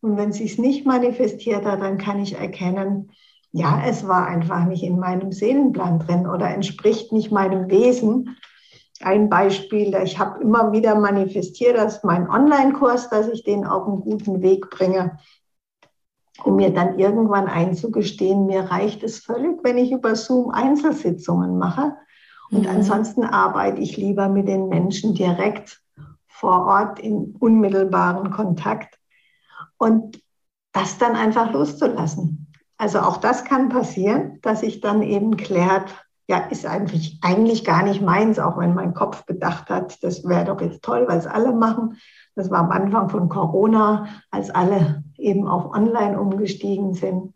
Und 0.00 0.16
wenn 0.16 0.30
es 0.30 0.36
sich 0.36 0.58
nicht 0.58 0.86
manifestiert 0.86 1.64
hat, 1.64 1.82
dann 1.82 1.98
kann 1.98 2.20
ich 2.20 2.38
erkennen, 2.38 3.10
ja, 3.50 3.82
es 3.84 4.06
war 4.06 4.26
einfach 4.26 4.66
nicht 4.66 4.84
in 4.84 4.98
meinem 4.98 5.32
Seelenplan 5.32 5.98
drin 5.98 6.26
oder 6.28 6.48
entspricht 6.50 7.12
nicht 7.12 7.32
meinem 7.32 7.68
Wesen. 7.70 8.36
Ein 9.00 9.28
Beispiel, 9.28 9.94
ich 10.02 10.18
habe 10.18 10.42
immer 10.42 10.72
wieder 10.72 10.94
manifestiert, 10.96 11.76
dass 11.76 12.02
mein 12.02 12.28
Online-Kurs, 12.28 13.10
dass 13.10 13.28
ich 13.28 13.44
den 13.44 13.64
auf 13.64 13.86
einen 13.86 14.00
guten 14.00 14.42
Weg 14.42 14.70
bringe, 14.70 15.18
um 16.44 16.56
mir 16.56 16.72
dann 16.72 16.98
irgendwann 16.98 17.48
einzugestehen, 17.48 18.46
mir 18.46 18.62
reicht 18.62 19.02
es 19.02 19.20
völlig, 19.20 19.62
wenn 19.62 19.78
ich 19.78 19.92
über 19.92 20.14
Zoom 20.14 20.50
Einzelsitzungen 20.50 21.58
mache. 21.58 21.96
Und 22.50 22.62
mhm. 22.62 22.68
ansonsten 22.68 23.24
arbeite 23.24 23.80
ich 23.80 23.96
lieber 23.96 24.28
mit 24.28 24.48
den 24.48 24.68
Menschen 24.68 25.14
direkt 25.14 25.80
vor 26.26 26.66
Ort 26.66 27.00
in 27.00 27.36
unmittelbaren 27.38 28.30
Kontakt. 28.30 28.98
Und 29.78 30.22
das 30.72 30.98
dann 30.98 31.16
einfach 31.16 31.52
loszulassen. 31.52 32.52
Also 32.76 33.00
auch 33.00 33.16
das 33.16 33.44
kann 33.44 33.68
passieren, 33.68 34.38
dass 34.42 34.60
sich 34.60 34.80
dann 34.80 35.02
eben 35.02 35.36
klärt, 35.36 35.92
ja, 36.28 36.38
ist 36.50 36.66
eigentlich, 36.66 37.18
eigentlich 37.22 37.64
gar 37.64 37.82
nicht 37.82 38.02
meins, 38.02 38.38
auch 38.38 38.58
wenn 38.58 38.74
mein 38.74 38.92
Kopf 38.92 39.24
gedacht 39.24 39.70
hat, 39.70 40.02
das 40.04 40.28
wäre 40.28 40.44
doch 40.44 40.60
jetzt 40.60 40.82
toll, 40.82 41.06
weil 41.08 41.18
es 41.18 41.26
alle 41.26 41.52
machen. 41.52 41.96
Das 42.34 42.50
war 42.50 42.58
am 42.58 42.70
Anfang 42.70 43.08
von 43.08 43.30
Corona, 43.30 44.06
als 44.30 44.50
alle 44.50 45.02
eben 45.16 45.48
auf 45.48 45.74
Online 45.74 46.20
umgestiegen 46.20 46.92
sind. 46.92 47.32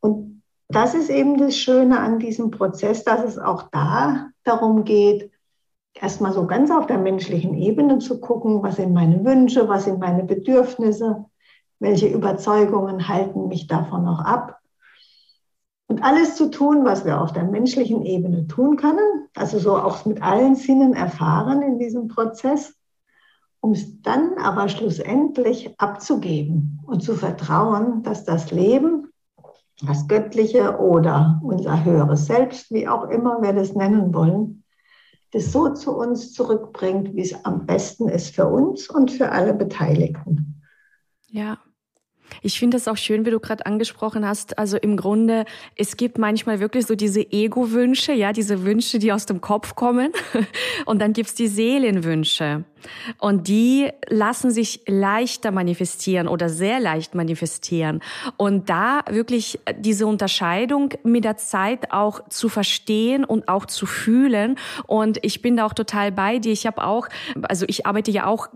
Und 0.00 0.42
das 0.68 0.94
ist 0.94 1.08
eben 1.08 1.38
das 1.38 1.56
Schöne 1.56 2.00
an 2.00 2.18
diesem 2.18 2.50
Prozess, 2.50 3.02
dass 3.02 3.24
es 3.24 3.38
auch 3.38 3.70
da 3.72 4.28
darum 4.44 4.84
geht, 4.84 5.30
erstmal 5.94 6.32
so 6.32 6.46
ganz 6.46 6.70
auf 6.70 6.86
der 6.86 6.98
menschlichen 6.98 7.54
Ebene 7.54 7.98
zu 7.98 8.20
gucken, 8.20 8.62
was 8.62 8.76
sind 8.76 8.92
meine 8.92 9.24
Wünsche, 9.24 9.68
was 9.68 9.84
sind 9.84 10.00
meine 10.00 10.24
Bedürfnisse, 10.24 11.24
welche 11.78 12.08
Überzeugungen 12.08 13.08
halten 13.08 13.48
mich 13.48 13.66
davon 13.68 14.04
noch 14.04 14.20
ab? 14.20 14.61
Und 15.92 16.02
alles 16.02 16.36
zu 16.36 16.50
tun, 16.50 16.86
was 16.86 17.04
wir 17.04 17.20
auf 17.20 17.34
der 17.34 17.44
menschlichen 17.44 18.00
Ebene 18.00 18.46
tun 18.46 18.76
können, 18.76 19.28
also 19.36 19.58
so 19.58 19.76
auch 19.76 20.06
mit 20.06 20.22
allen 20.22 20.54
Sinnen 20.54 20.94
erfahren 20.94 21.60
in 21.60 21.78
diesem 21.78 22.08
Prozess, 22.08 22.74
um 23.60 23.72
es 23.72 24.00
dann 24.00 24.38
aber 24.38 24.70
schlussendlich 24.70 25.78
abzugeben 25.78 26.80
und 26.86 27.02
zu 27.02 27.12
vertrauen, 27.12 28.02
dass 28.04 28.24
das 28.24 28.50
Leben, 28.50 29.12
das 29.86 30.08
Göttliche 30.08 30.78
oder 30.78 31.38
unser 31.44 31.84
höheres 31.84 32.24
Selbst, 32.24 32.70
wie 32.70 32.88
auch 32.88 33.10
immer 33.10 33.42
wir 33.42 33.52
das 33.52 33.74
nennen 33.74 34.14
wollen, 34.14 34.64
das 35.32 35.52
so 35.52 35.74
zu 35.74 35.94
uns 35.94 36.32
zurückbringt, 36.32 37.14
wie 37.14 37.20
es 37.20 37.44
am 37.44 37.66
besten 37.66 38.08
ist 38.08 38.34
für 38.34 38.46
uns 38.46 38.88
und 38.88 39.10
für 39.10 39.30
alle 39.30 39.52
Beteiligten. 39.52 40.62
Ja, 41.26 41.58
ich 42.40 42.58
finde 42.58 42.76
es 42.76 42.88
auch 42.88 42.96
schön, 42.96 43.26
wie 43.26 43.30
du 43.30 43.40
gerade 43.40 43.66
angesprochen 43.66 44.26
hast. 44.26 44.58
Also 44.58 44.76
im 44.76 44.96
Grunde, 44.96 45.44
es 45.76 45.96
gibt 45.96 46.18
manchmal 46.18 46.60
wirklich 46.60 46.86
so 46.86 46.94
diese 46.94 47.20
Ego-Wünsche, 47.20 48.12
ja, 48.12 48.32
diese 48.32 48.64
Wünsche, 48.64 48.98
die 48.98 49.12
aus 49.12 49.26
dem 49.26 49.40
Kopf 49.40 49.74
kommen. 49.74 50.12
Und 50.86 51.00
dann 51.00 51.12
gibt's 51.12 51.34
die 51.34 51.48
Seelenwünsche. 51.48 52.64
Und 53.18 53.48
die 53.48 53.90
lassen 54.08 54.50
sich 54.50 54.82
leichter 54.86 55.50
manifestieren 55.50 56.28
oder 56.28 56.48
sehr 56.48 56.80
leicht 56.80 57.14
manifestieren. 57.14 58.00
Und 58.36 58.68
da 58.68 59.02
wirklich 59.08 59.58
diese 59.78 60.06
Unterscheidung 60.06 60.90
mit 61.02 61.24
der 61.24 61.36
Zeit 61.36 61.92
auch 61.92 62.28
zu 62.28 62.48
verstehen 62.48 63.24
und 63.24 63.48
auch 63.48 63.66
zu 63.66 63.86
fühlen. 63.86 64.56
Und 64.86 65.18
ich 65.22 65.42
bin 65.42 65.56
da 65.56 65.66
auch 65.66 65.74
total 65.74 66.12
bei 66.12 66.38
dir. 66.38 66.52
Ich 66.52 66.66
habe 66.66 66.84
auch, 66.84 67.08
also 67.42 67.64
ich 67.68 67.86
arbeite 67.86 68.10
ja 68.10 68.26
auch, 68.26 68.48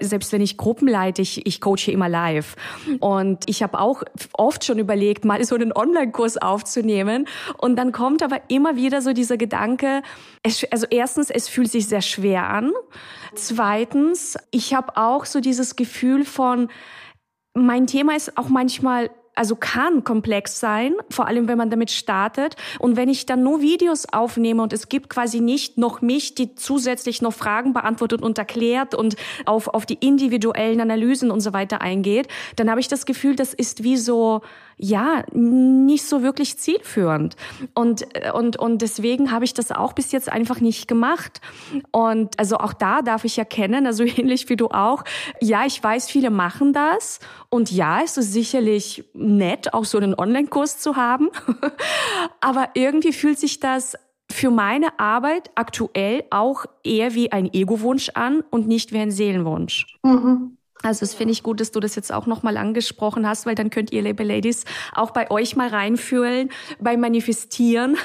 selbst 0.00 0.32
wenn 0.32 0.40
ich 0.40 0.56
Gruppen 0.56 0.88
leite, 0.88 1.22
ich, 1.22 1.46
ich 1.46 1.60
coache 1.60 1.90
immer 1.90 2.08
live. 2.08 2.56
Und 3.00 3.44
ich 3.48 3.62
habe 3.62 3.78
auch 3.78 4.02
oft 4.32 4.64
schon 4.64 4.78
überlegt, 4.78 5.24
mal 5.24 5.42
so 5.44 5.54
einen 5.54 5.72
Online-Kurs 5.72 6.38
aufzunehmen. 6.38 7.26
Und 7.58 7.76
dann 7.76 7.92
kommt 7.92 8.22
aber 8.22 8.40
immer 8.48 8.76
wieder 8.76 9.02
so 9.02 9.12
dieser 9.12 9.36
Gedanke, 9.36 10.02
es, 10.42 10.64
also 10.70 10.86
erstens, 10.90 11.30
es 11.30 11.48
fühlt 11.48 11.70
sich 11.70 11.88
sehr 11.88 12.02
schwer 12.02 12.48
an. 12.48 12.72
Zweitens, 13.34 13.73
ich 14.50 14.74
habe 14.74 14.96
auch 14.96 15.24
so 15.24 15.40
dieses 15.40 15.76
Gefühl 15.76 16.24
von, 16.24 16.68
mein 17.54 17.86
Thema 17.86 18.16
ist 18.16 18.36
auch 18.36 18.48
manchmal 18.48 19.10
also 19.34 19.56
kann 19.56 20.04
komplex 20.04 20.60
sein, 20.60 20.94
vor 21.10 21.26
allem 21.26 21.48
wenn 21.48 21.58
man 21.58 21.70
damit 21.70 21.90
startet. 21.90 22.56
Und 22.78 22.96
wenn 22.96 23.08
ich 23.08 23.26
dann 23.26 23.42
nur 23.42 23.60
Videos 23.60 24.06
aufnehme 24.12 24.62
und 24.62 24.72
es 24.72 24.88
gibt 24.88 25.10
quasi 25.10 25.40
nicht 25.40 25.76
noch 25.76 26.00
mich, 26.00 26.34
die 26.34 26.54
zusätzlich 26.54 27.20
noch 27.20 27.32
Fragen 27.32 27.72
beantwortet 27.72 28.22
und 28.22 28.38
erklärt 28.38 28.94
und 28.94 29.16
auf, 29.44 29.68
auf 29.68 29.86
die 29.86 29.94
individuellen 29.94 30.80
Analysen 30.80 31.30
und 31.30 31.40
so 31.40 31.52
weiter 31.52 31.80
eingeht, 31.80 32.28
dann 32.56 32.70
habe 32.70 32.80
ich 32.80 32.88
das 32.88 33.06
Gefühl, 33.06 33.34
das 33.34 33.54
ist 33.54 33.82
wie 33.82 33.96
so, 33.96 34.42
ja, 34.76 35.24
nicht 35.32 36.04
so 36.04 36.22
wirklich 36.22 36.58
zielführend. 36.58 37.36
Und, 37.74 38.06
und, 38.32 38.56
und 38.56 38.82
deswegen 38.82 39.30
habe 39.30 39.44
ich 39.44 39.54
das 39.54 39.70
auch 39.70 39.92
bis 39.92 40.12
jetzt 40.12 40.30
einfach 40.30 40.60
nicht 40.60 40.88
gemacht. 40.88 41.40
Und 41.90 42.38
also 42.38 42.58
auch 42.58 42.72
da 42.72 43.02
darf 43.02 43.24
ich 43.24 43.38
erkennen, 43.38 43.86
also 43.86 44.04
ähnlich 44.04 44.48
wie 44.48 44.56
du 44.56 44.68
auch, 44.68 45.04
ja, 45.40 45.64
ich 45.66 45.82
weiß, 45.82 46.10
viele 46.10 46.30
machen 46.30 46.72
das. 46.72 47.20
Und 47.48 47.70
ja, 47.70 48.00
es 48.02 48.16
ist 48.16 48.32
sicherlich 48.32 49.04
nett, 49.14 49.74
auch 49.74 49.84
so 49.84 49.98
einen 49.98 50.14
Online-Kurs 50.14 50.78
zu 50.78 50.96
haben. 50.96 51.30
Aber 52.40 52.70
irgendwie 52.74 53.12
fühlt 53.12 53.38
sich 53.38 53.60
das 53.60 53.96
für 54.30 54.50
meine 54.50 54.98
Arbeit 54.98 55.50
aktuell 55.54 56.24
auch 56.30 56.64
eher 56.82 57.14
wie 57.14 57.30
ein 57.30 57.52
Ego-Wunsch 57.52 58.10
an 58.14 58.42
und 58.50 58.66
nicht 58.66 58.92
wie 58.92 58.98
ein 58.98 59.10
Seelenwunsch. 59.10 59.98
Mhm. 60.02 60.56
Also 60.84 61.04
es 61.04 61.14
finde 61.14 61.32
ich 61.32 61.42
gut, 61.42 61.60
dass 61.60 61.72
du 61.72 61.80
das 61.80 61.94
jetzt 61.94 62.12
auch 62.12 62.26
nochmal 62.26 62.58
angesprochen 62.58 63.26
hast, 63.26 63.46
weil 63.46 63.54
dann 63.54 63.70
könnt 63.70 63.90
ihr, 63.90 64.02
liebe 64.02 64.22
Ladies, 64.22 64.64
auch 64.94 65.12
bei 65.12 65.30
euch 65.30 65.56
mal 65.56 65.68
reinfühlen, 65.68 66.50
beim 66.78 67.00
Manifestieren, 67.00 67.96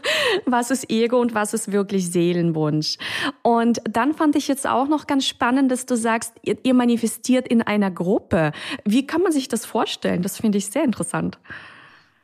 was 0.46 0.72
ist 0.72 0.90
Ego 0.90 1.20
und 1.20 1.34
was 1.36 1.54
ist 1.54 1.70
wirklich 1.70 2.10
Seelenwunsch. 2.10 2.96
Und 3.42 3.80
dann 3.88 4.14
fand 4.14 4.34
ich 4.34 4.48
jetzt 4.48 4.66
auch 4.66 4.88
noch 4.88 5.06
ganz 5.06 5.26
spannend, 5.26 5.70
dass 5.70 5.86
du 5.86 5.96
sagst, 5.96 6.34
ihr, 6.42 6.56
ihr 6.64 6.74
manifestiert 6.74 7.46
in 7.46 7.62
einer 7.62 7.92
Gruppe. 7.92 8.50
Wie 8.84 9.06
kann 9.06 9.22
man 9.22 9.30
sich 9.30 9.46
das 9.46 9.64
vorstellen? 9.64 10.22
Das 10.22 10.38
finde 10.38 10.58
ich 10.58 10.66
sehr 10.66 10.82
interessant. 10.82 11.38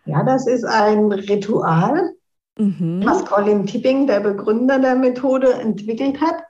Ja, 0.07 0.25
das 0.25 0.49
ist 0.49 0.65
ein 0.65 1.13
Ritual, 1.13 2.15
mhm. 2.59 3.03
was 3.05 3.25
Colin 3.27 3.65
Tipping, 3.65 4.09
der 4.09 4.19
Begründer 4.19 4.81
der 4.81 4.97
Methode, 4.97 5.53
entwickelt 5.53 6.21
hat, 6.21 6.43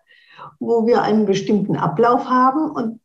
wo 0.60 0.86
wir 0.86 1.02
einen 1.02 1.26
bestimmten 1.26 1.76
Ablauf 1.76 2.24
haben 2.24 2.70
und 2.70 2.99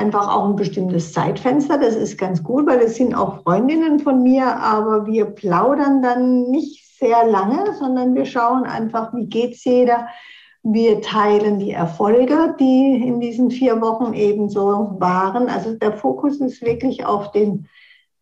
einfach 0.00 0.34
auch 0.34 0.46
ein 0.46 0.56
bestimmtes 0.56 1.12
Zeitfenster. 1.12 1.76
Das 1.76 1.94
ist 1.94 2.16
ganz 2.16 2.42
gut, 2.42 2.66
weil 2.66 2.78
es 2.80 2.96
sind 2.96 3.14
auch 3.14 3.42
Freundinnen 3.42 3.98
von 3.98 4.22
mir, 4.22 4.56
aber 4.56 5.06
wir 5.06 5.26
plaudern 5.26 6.00
dann 6.00 6.50
nicht 6.50 6.98
sehr 6.98 7.26
lange, 7.26 7.74
sondern 7.74 8.14
wir 8.14 8.24
schauen 8.24 8.64
einfach, 8.64 9.12
wie 9.12 9.26
geht's 9.26 9.62
jeder. 9.64 10.08
Wir 10.62 11.02
teilen 11.02 11.58
die 11.58 11.72
Erfolge, 11.72 12.54
die 12.58 13.02
in 13.06 13.20
diesen 13.20 13.50
vier 13.50 13.80
Wochen 13.82 14.14
ebenso 14.14 14.96
waren. 14.98 15.48
Also 15.48 15.74
der 15.74 15.92
Fokus 15.92 16.40
ist 16.40 16.62
wirklich 16.62 17.04
auf 17.04 17.30
den 17.32 17.68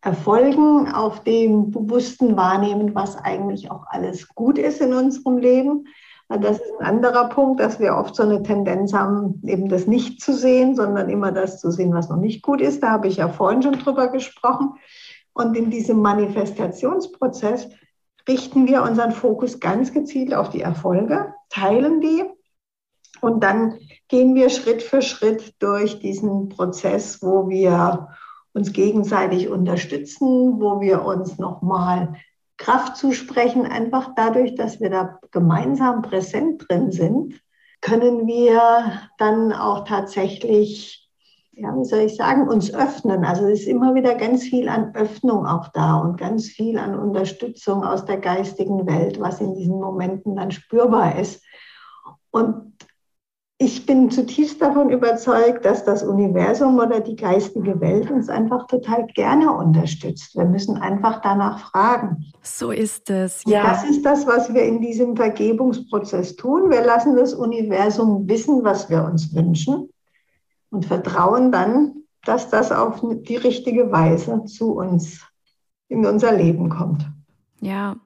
Erfolgen, 0.01 0.91
auf 0.91 1.23
dem 1.23 1.71
bewussten 1.71 2.35
Wahrnehmen, 2.35 2.93
was 2.93 3.17
eigentlich 3.17 3.71
auch 3.71 3.85
alles 3.87 4.27
gut 4.35 4.57
ist 4.57 4.81
in 4.81 4.93
unserem 4.93 5.37
Leben. 5.37 5.87
Das 6.29 6.59
ist 6.59 6.71
ein 6.79 6.85
anderer 6.85 7.27
Punkt, 7.29 7.59
dass 7.59 7.79
wir 7.79 7.95
oft 7.95 8.15
so 8.15 8.21
eine 8.21 8.43
Tendenz 8.43 8.93
haben, 8.93 9.41
eben 9.45 9.67
das 9.67 9.87
nicht 9.87 10.21
zu 10.21 10.33
sehen, 10.33 10.75
sondern 10.75 11.09
immer 11.09 11.31
das 11.31 11.59
zu 11.59 11.71
sehen, 11.71 11.91
was 11.93 12.09
noch 12.09 12.17
nicht 12.17 12.43
gut 12.43 12.61
ist. 12.61 12.83
Da 12.83 12.91
habe 12.91 13.07
ich 13.07 13.17
ja 13.17 13.29
vorhin 13.29 13.63
schon 13.63 13.73
drüber 13.73 14.09
gesprochen. 14.09 14.75
Und 15.33 15.57
in 15.57 15.71
diesem 15.71 16.01
Manifestationsprozess 16.01 17.69
richten 18.27 18.67
wir 18.67 18.83
unseren 18.83 19.11
Fokus 19.11 19.59
ganz 19.59 19.91
gezielt 19.91 20.35
auf 20.35 20.49
die 20.49 20.61
Erfolge, 20.61 21.33
teilen 21.49 21.99
die 21.99 22.23
und 23.21 23.43
dann 23.43 23.79
gehen 24.07 24.35
wir 24.35 24.49
Schritt 24.49 24.81
für 24.81 25.01
Schritt 25.01 25.55
durch 25.59 25.99
diesen 25.99 26.49
Prozess, 26.49 27.21
wo 27.21 27.49
wir 27.49 28.09
uns 28.53 28.71
gegenseitig 28.73 29.49
unterstützen, 29.49 30.59
wo 30.59 30.79
wir 30.81 31.03
uns 31.03 31.37
nochmal 31.37 32.15
Kraft 32.59 32.97
zusprechen, 32.97 33.65
einfach 33.65 34.11
dadurch, 34.15 34.53
dass 34.53 34.79
wir 34.79 34.89
da 34.89 35.19
gemeinsam 35.31 36.03
präsent 36.03 36.65
drin 36.67 36.91
sind, 36.91 37.41
können 37.81 38.27
wir 38.27 39.09
dann 39.17 39.53
auch 39.53 39.85
tatsächlich, 39.85 41.09
ja, 41.53 41.73
wie 41.75 41.85
soll 41.85 42.01
ich 42.01 42.15
sagen, 42.15 42.49
uns 42.49 42.73
öffnen. 42.73 43.23
Also 43.23 43.47
es 43.47 43.61
ist 43.61 43.67
immer 43.67 43.95
wieder 43.95 44.15
ganz 44.15 44.43
viel 44.43 44.67
an 44.67 44.93
Öffnung 44.93 45.47
auch 45.47 45.69
da 45.69 45.95
und 45.95 46.17
ganz 46.17 46.47
viel 46.47 46.77
an 46.77 46.99
Unterstützung 46.99 47.85
aus 47.85 48.03
der 48.03 48.17
geistigen 48.17 48.85
Welt, 48.85 49.19
was 49.19 49.39
in 49.39 49.55
diesen 49.55 49.79
Momenten 49.79 50.35
dann 50.35 50.51
spürbar 50.51 51.17
ist. 51.17 51.41
Und 52.31 52.73
ich 53.61 53.85
bin 53.85 54.09
zutiefst 54.09 54.61
davon 54.61 54.89
überzeugt, 54.89 55.65
dass 55.65 55.83
das 55.83 56.01
Universum 56.01 56.79
oder 56.79 57.01
die 57.01 57.17
geistige 57.17 57.81
Welt 57.81 58.09
uns 58.09 58.29
einfach 58.29 58.67
total 58.67 59.05
gerne 59.07 59.51
unterstützt. 59.51 60.33
Wir 60.37 60.45
müssen 60.45 60.77
einfach 60.77 61.21
danach 61.21 61.59
fragen. 61.69 62.31
So 62.41 62.71
ist 62.71 63.09
es. 63.09 63.43
Ja. 63.45 63.63
Das 63.63 63.83
ist 63.83 64.05
das, 64.05 64.25
was 64.25 64.53
wir 64.53 64.63
in 64.63 64.79
diesem 64.79 65.17
Vergebungsprozess 65.17 66.37
tun. 66.37 66.69
Wir 66.69 66.85
lassen 66.85 67.17
das 67.17 67.33
Universum 67.33 68.29
wissen, 68.29 68.63
was 68.63 68.89
wir 68.89 69.03
uns 69.03 69.35
wünschen 69.35 69.89
und 70.69 70.85
vertrauen 70.85 71.51
dann, 71.51 72.03
dass 72.23 72.49
das 72.49 72.71
auf 72.71 73.01
die 73.03 73.35
richtige 73.35 73.91
Weise 73.91 74.45
zu 74.45 74.77
uns 74.77 75.19
in 75.89 76.05
unser 76.05 76.31
Leben 76.31 76.69
kommt. 76.69 77.05
Ja, 77.59 77.97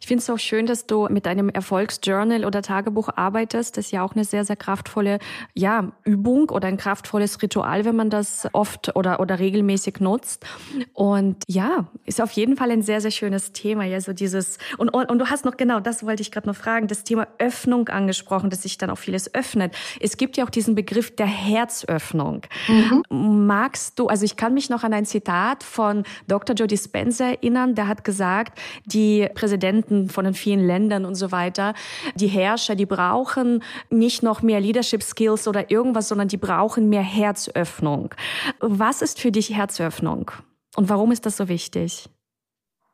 ich 0.00 0.06
finde 0.06 0.22
es 0.22 0.30
auch 0.30 0.38
schön, 0.38 0.66
dass 0.66 0.86
du 0.86 1.06
mit 1.10 1.26
einem 1.26 1.48
Erfolgsjournal 1.48 2.44
oder 2.44 2.62
Tagebuch 2.62 3.08
arbeitest. 3.14 3.76
Das 3.76 3.86
ist 3.86 3.90
ja 3.92 4.02
auch 4.02 4.14
eine 4.14 4.24
sehr, 4.24 4.44
sehr 4.44 4.56
kraftvolle 4.56 5.18
ja, 5.54 5.92
Übung 6.04 6.50
oder 6.50 6.68
ein 6.68 6.76
kraftvolles 6.76 7.40
Ritual, 7.42 7.84
wenn 7.84 7.96
man 7.96 8.10
das 8.10 8.48
oft 8.52 8.94
oder, 8.96 9.20
oder 9.20 9.38
regelmäßig 9.38 10.00
nutzt. 10.00 10.44
Und 10.92 11.42
ja, 11.46 11.86
ist 12.04 12.20
auf 12.20 12.32
jeden 12.32 12.56
Fall 12.56 12.70
ein 12.70 12.82
sehr, 12.82 13.00
sehr 13.00 13.10
schönes 13.10 13.52
Thema. 13.52 13.84
Ja, 13.84 14.00
so 14.00 14.12
dieses, 14.12 14.58
und, 14.78 14.90
und, 14.90 15.10
und 15.10 15.18
du 15.18 15.26
hast 15.30 15.44
noch, 15.44 15.56
genau, 15.56 15.80
das 15.80 16.04
wollte 16.04 16.22
ich 16.22 16.30
gerade 16.30 16.46
noch 16.46 16.56
fragen, 16.56 16.88
das 16.88 17.04
Thema 17.04 17.28
Öffnung 17.38 17.88
angesprochen, 17.88 18.50
dass 18.50 18.62
sich 18.62 18.78
dann 18.78 18.90
auch 18.90 18.98
vieles 18.98 19.34
öffnet. 19.34 19.74
Es 20.00 20.16
gibt 20.16 20.36
ja 20.36 20.44
auch 20.44 20.50
diesen 20.50 20.74
Begriff 20.74 21.14
der 21.14 21.26
Herzöffnung. 21.26 22.42
Mhm. 22.68 23.46
Magst 23.46 23.98
du, 23.98 24.08
also 24.08 24.24
ich 24.24 24.36
kann 24.36 24.54
mich 24.54 24.70
noch 24.70 24.84
an 24.84 24.92
ein 24.92 25.06
Zitat 25.06 25.62
von 25.62 26.04
Dr. 26.26 26.54
Joe 26.56 26.66
Dispenza 26.66 27.26
erinnern, 27.26 27.74
der 27.74 27.88
hat 27.88 28.04
gesagt, 28.04 28.58
die 28.84 29.28
Präsidentin 29.34 29.75
Präsidenten 29.76 30.08
von 30.08 30.24
den 30.24 30.34
vielen 30.34 30.66
Ländern 30.66 31.04
und 31.04 31.14
so 31.14 31.32
weiter. 31.32 31.74
Die 32.14 32.28
Herrscher, 32.28 32.74
die 32.74 32.86
brauchen 32.86 33.62
nicht 33.90 34.22
noch 34.22 34.42
mehr 34.42 34.60
Leadership 34.60 35.02
Skills 35.02 35.48
oder 35.48 35.70
irgendwas, 35.70 36.08
sondern 36.08 36.28
die 36.28 36.36
brauchen 36.36 36.88
mehr 36.88 37.02
Herzöffnung. 37.02 38.14
Was 38.60 39.02
ist 39.02 39.20
für 39.20 39.30
dich 39.30 39.54
Herzöffnung? 39.54 40.30
Und 40.76 40.88
warum 40.88 41.12
ist 41.12 41.26
das 41.26 41.36
so 41.36 41.48
wichtig? 41.48 42.08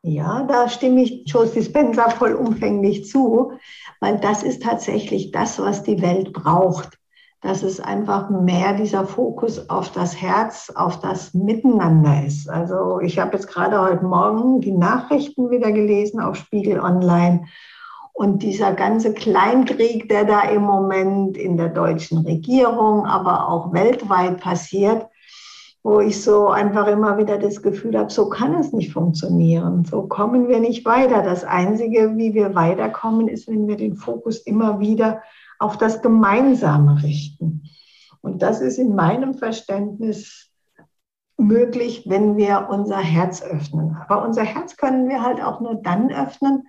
Ja, 0.03 0.43
da 0.43 0.69
stimme 0.69 1.03
ich 1.03 1.23
Joe 1.27 1.47
Dispenza 1.47 2.11
vollumfänglich 2.11 3.07
zu, 3.07 3.53
weil 4.01 4.19
das 4.19 4.43
ist 4.43 4.63
tatsächlich 4.63 5.31
das, 5.31 5.61
was 5.61 5.85
die 5.85 6.03
Welt 6.03 6.33
braucht 6.33 6.99
dass 7.43 7.65
es 7.65 7.81
einfach 7.81 8.31
mehr 8.31 8.75
dieser 8.75 9.05
Fokus 9.05 9.69
auf 9.69 9.91
das 9.91 10.21
Herz, 10.21 10.73
auf 10.75 11.01
das 11.01 11.35
Miteinander 11.35 12.25
ist. 12.25 12.49
Also 12.49 13.01
ich 13.01 13.19
habe 13.19 13.37
jetzt 13.37 13.49
gerade 13.49 13.81
heute 13.81 14.05
Morgen 14.05 14.61
die 14.61 14.71
Nachrichten 14.71 15.51
wieder 15.51 15.73
gelesen 15.73 16.21
auf 16.21 16.37
Spiegel 16.37 16.79
Online. 16.79 17.47
Und 18.13 18.45
dieser 18.45 18.73
ganze 18.75 19.13
Kleinkrieg, 19.13 20.09
der 20.09 20.25
da 20.25 20.43
im 20.43 20.63
Moment 20.63 21.37
in 21.37 21.57
der 21.57 21.71
deutschen 21.71 22.19
Regierung, 22.19 23.07
aber 23.07 23.49
auch 23.49 23.73
weltweit 23.73 24.39
passiert, 24.41 25.09
wo 25.83 25.99
ich 25.99 26.23
so 26.23 26.49
einfach 26.49 26.87
immer 26.87 27.19
wieder 27.19 27.39
das 27.39 27.61
Gefühl 27.61 27.99
habe, 27.99 28.13
so 28.13 28.29
kann 28.29 28.55
es 28.55 28.73
nicht 28.73 28.93
funktionieren. 28.93 29.85
So 29.85 30.03
kommen 30.03 30.47
wir 30.47 30.61
nicht 30.61 30.85
weiter. 30.85 31.23
Das 31.23 31.43
Einzige, 31.43 32.17
wie 32.17 32.35
wir 32.35 32.55
weiterkommen, 32.55 33.27
ist, 33.27 33.49
wenn 33.49 33.67
wir 33.67 33.77
den 33.77 33.97
Fokus 33.97 34.39
immer 34.39 34.79
wieder 34.79 35.23
auf 35.63 35.79
das 35.79 36.03
Gemeinsame 36.03 37.03
richten. 37.03 37.63
Und 38.21 38.43
das 38.43 38.61
ist 38.61 38.79
in 38.79 38.95
meinem 38.95 39.35
Verständnis 39.35 40.51
möglich, 41.37 42.05
wenn 42.07 42.37
wir 42.37 42.69
unser 42.71 42.99
Herz 42.99 43.43
öffnen. 43.43 43.97
Aber 43.97 44.25
unser 44.25 44.43
Herz 44.43 44.77
können 44.77 45.09
wir 45.09 45.23
halt 45.23 45.43
auch 45.43 45.61
nur 45.61 45.77
dann 45.77 46.13
öffnen, 46.13 46.67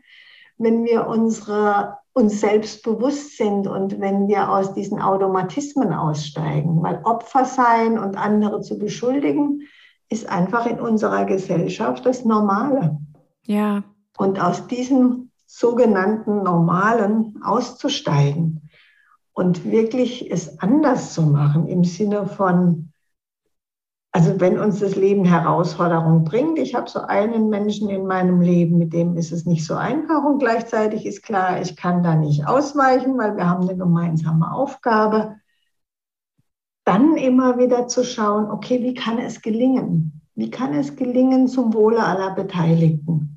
wenn 0.58 0.86
wir 0.86 1.08
unsere, 1.08 1.98
uns 2.14 2.40
selbst 2.40 2.84
bewusst 2.84 3.38
sind 3.38 3.68
und 3.68 4.00
wenn 4.00 4.28
wir 4.28 4.50
aus 4.50 4.74
diesen 4.74 5.02
Automatismen 5.02 5.94
aussteigen. 5.94 6.82
Weil 6.82 7.02
Opfer 7.04 7.46
sein 7.46 7.98
und 7.98 8.16
andere 8.16 8.62
zu 8.62 8.78
beschuldigen, 8.78 9.62
ist 10.10 10.30
einfach 10.30 10.66
in 10.68 10.80
unserer 10.80 11.26
Gesellschaft 11.26 12.06
das 12.06 12.26
Normale. 12.26 13.00
Ja. 13.46 13.84
Und 14.18 14.40
aus 14.40 14.68
diesem 14.68 15.32
sogenannten 15.46 16.44
Normalen 16.44 17.42
auszusteigen 17.44 18.64
und 19.34 19.66
wirklich 19.66 20.32
es 20.32 20.60
anders 20.60 21.14
zu 21.14 21.24
machen 21.24 21.68
im 21.68 21.84
Sinne 21.84 22.28
von, 22.28 22.92
also 24.12 24.40
wenn 24.40 24.60
uns 24.60 24.80
das 24.80 24.96
Leben 24.96 25.26
Herausforderungen 25.26 26.24
bringt, 26.24 26.60
ich 26.60 26.76
habe 26.76 26.88
so 26.88 27.00
einen 27.00 27.50
Menschen 27.50 27.90
in 27.90 28.06
meinem 28.06 28.42
Leben, 28.42 28.78
mit 28.78 28.94
dem 28.94 29.18
ist 29.18 29.32
es 29.32 29.46
nicht 29.46 29.66
so 29.66 29.74
einfach 29.74 30.24
und 30.24 30.38
gleichzeitig 30.38 31.08
ist 31.08 31.24
klar, 31.24 31.60
ich 31.60 31.76
kann 31.76 32.04
da 32.04 32.16
nicht 32.16 32.48
ausweichen, 32.48 33.18
weil 33.18 33.36
wir 33.36 33.50
haben 33.50 33.68
eine 33.68 33.76
gemeinsame 33.76 34.54
Aufgabe. 34.54 35.38
Dann 36.86 37.16
immer 37.16 37.58
wieder 37.58 37.88
zu 37.88 38.04
schauen, 38.04 38.52
okay, 38.52 38.84
wie 38.84 38.94
kann 38.94 39.18
es 39.18 39.42
gelingen? 39.42 40.22
Wie 40.36 40.52
kann 40.52 40.74
es 40.74 40.96
gelingen 40.96 41.48
zum 41.48 41.74
Wohle 41.74 42.04
aller 42.04 42.36
Beteiligten? 42.36 43.33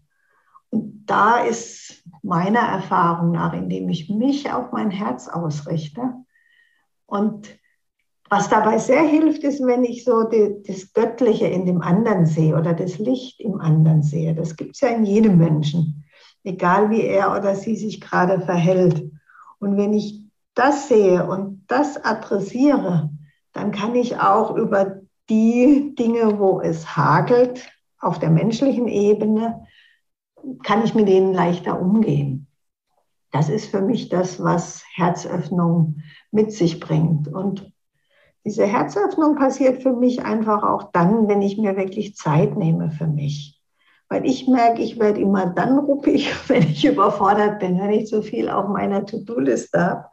Und 0.70 1.04
da 1.06 1.38
ist 1.38 2.02
meiner 2.22 2.60
Erfahrung 2.60 3.32
nach, 3.32 3.52
indem 3.52 3.88
ich 3.88 4.08
mich 4.10 4.52
auf 4.52 4.72
mein 4.72 4.90
Herz 4.90 5.28
ausrichte. 5.28 6.14
Und 7.06 7.48
was 8.28 8.48
dabei 8.48 8.78
sehr 8.78 9.02
hilft, 9.02 9.44
ist, 9.44 9.64
wenn 9.64 9.84
ich 9.84 10.04
so 10.04 10.24
die, 10.24 10.62
das 10.66 10.92
Göttliche 10.92 11.46
in 11.46 11.64
dem 11.64 11.80
anderen 11.80 12.26
sehe 12.26 12.56
oder 12.56 12.74
das 12.74 12.98
Licht 12.98 13.40
im 13.40 13.60
anderen 13.60 14.02
sehe. 14.02 14.34
Das 14.34 14.56
gibt 14.56 14.74
es 14.74 14.80
ja 14.80 14.88
in 14.88 15.04
jedem 15.04 15.38
Menschen, 15.38 16.04
egal 16.42 16.90
wie 16.90 17.02
er 17.02 17.36
oder 17.36 17.54
sie 17.54 17.76
sich 17.76 18.00
gerade 18.00 18.40
verhält. 18.40 19.08
Und 19.60 19.76
wenn 19.76 19.92
ich 19.92 20.22
das 20.54 20.88
sehe 20.88 21.24
und 21.26 21.64
das 21.68 22.04
adressiere, 22.04 23.10
dann 23.52 23.70
kann 23.70 23.94
ich 23.94 24.18
auch 24.18 24.56
über 24.56 25.02
die 25.28 25.94
Dinge, 25.96 26.38
wo 26.38 26.60
es 26.60 26.96
hagelt, 26.96 27.70
auf 28.00 28.18
der 28.18 28.30
menschlichen 28.30 28.88
Ebene, 28.88 29.66
kann 30.62 30.84
ich 30.84 30.94
mit 30.94 31.08
denen 31.08 31.34
leichter 31.34 31.80
umgehen. 31.80 32.46
Das 33.32 33.48
ist 33.48 33.70
für 33.70 33.80
mich 33.80 34.08
das, 34.08 34.42
was 34.42 34.84
Herzöffnung 34.94 36.02
mit 36.30 36.52
sich 36.52 36.80
bringt. 36.80 37.28
Und 37.28 37.72
diese 38.44 38.64
Herzöffnung 38.64 39.34
passiert 39.34 39.82
für 39.82 39.92
mich 39.92 40.24
einfach 40.24 40.62
auch 40.62 40.90
dann, 40.92 41.28
wenn 41.28 41.42
ich 41.42 41.58
mir 41.58 41.76
wirklich 41.76 42.14
Zeit 42.14 42.56
nehme 42.56 42.90
für 42.90 43.06
mich. 43.06 43.60
Weil 44.08 44.24
ich 44.24 44.46
merke, 44.46 44.82
ich 44.82 45.00
werde 45.00 45.20
immer 45.20 45.46
dann 45.46 45.78
ruppig, 45.78 46.32
wenn 46.48 46.62
ich 46.62 46.84
überfordert 46.84 47.58
bin, 47.58 47.80
wenn 47.80 47.90
ich 47.90 48.06
zu 48.06 48.22
viel 48.22 48.48
auf 48.48 48.68
meiner 48.68 49.04
To-Do-Liste 49.04 49.80
habe 49.80 50.06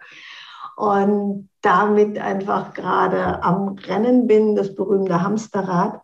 und 0.75 1.49
damit 1.61 2.17
einfach 2.17 2.73
gerade 2.73 3.43
am 3.43 3.69
Rennen 3.69 4.27
bin, 4.27 4.55
das 4.55 4.75
berühmte 4.75 5.21
Hamsterrad. 5.21 6.01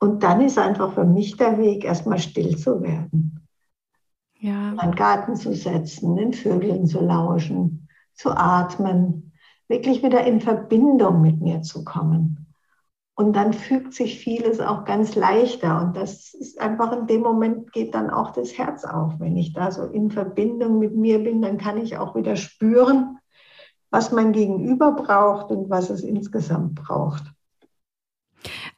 Und 0.00 0.22
dann 0.22 0.40
ist 0.40 0.58
einfach 0.58 0.94
für 0.94 1.04
mich 1.04 1.36
der 1.36 1.58
Weg, 1.58 1.84
erstmal 1.84 2.18
still 2.18 2.56
zu 2.56 2.82
werden. 2.82 3.46
Ja. 4.38 4.70
In 4.70 4.78
den 4.78 4.94
Garten 4.94 5.36
zu 5.36 5.54
setzen, 5.54 6.16
den 6.16 6.32
Vögeln 6.32 6.86
zu 6.86 7.00
lauschen, 7.00 7.88
zu 8.14 8.30
atmen, 8.30 9.32
wirklich 9.68 10.02
wieder 10.02 10.24
in 10.24 10.40
Verbindung 10.40 11.20
mit 11.20 11.42
mir 11.42 11.60
zu 11.60 11.84
kommen. 11.84 12.46
Und 13.14 13.36
dann 13.36 13.52
fügt 13.52 13.92
sich 13.92 14.18
vieles 14.18 14.60
auch 14.60 14.86
ganz 14.86 15.14
leichter. 15.14 15.78
Und 15.82 15.94
das 15.94 16.32
ist 16.32 16.58
einfach 16.58 16.90
in 16.92 17.06
dem 17.06 17.20
Moment 17.20 17.70
geht 17.70 17.94
dann 17.94 18.08
auch 18.08 18.30
das 18.30 18.56
Herz 18.56 18.86
auf. 18.86 19.12
Wenn 19.18 19.36
ich 19.36 19.52
da 19.52 19.70
so 19.70 19.84
in 19.84 20.10
Verbindung 20.10 20.78
mit 20.78 20.96
mir 20.96 21.22
bin, 21.22 21.42
dann 21.42 21.58
kann 21.58 21.76
ich 21.76 21.98
auch 21.98 22.14
wieder 22.14 22.36
spüren, 22.36 23.18
was 23.90 24.10
mein 24.10 24.32
Gegenüber 24.32 24.92
braucht 24.92 25.50
und 25.50 25.68
was 25.68 25.90
es 25.90 26.00
insgesamt 26.00 26.76
braucht. 26.76 27.24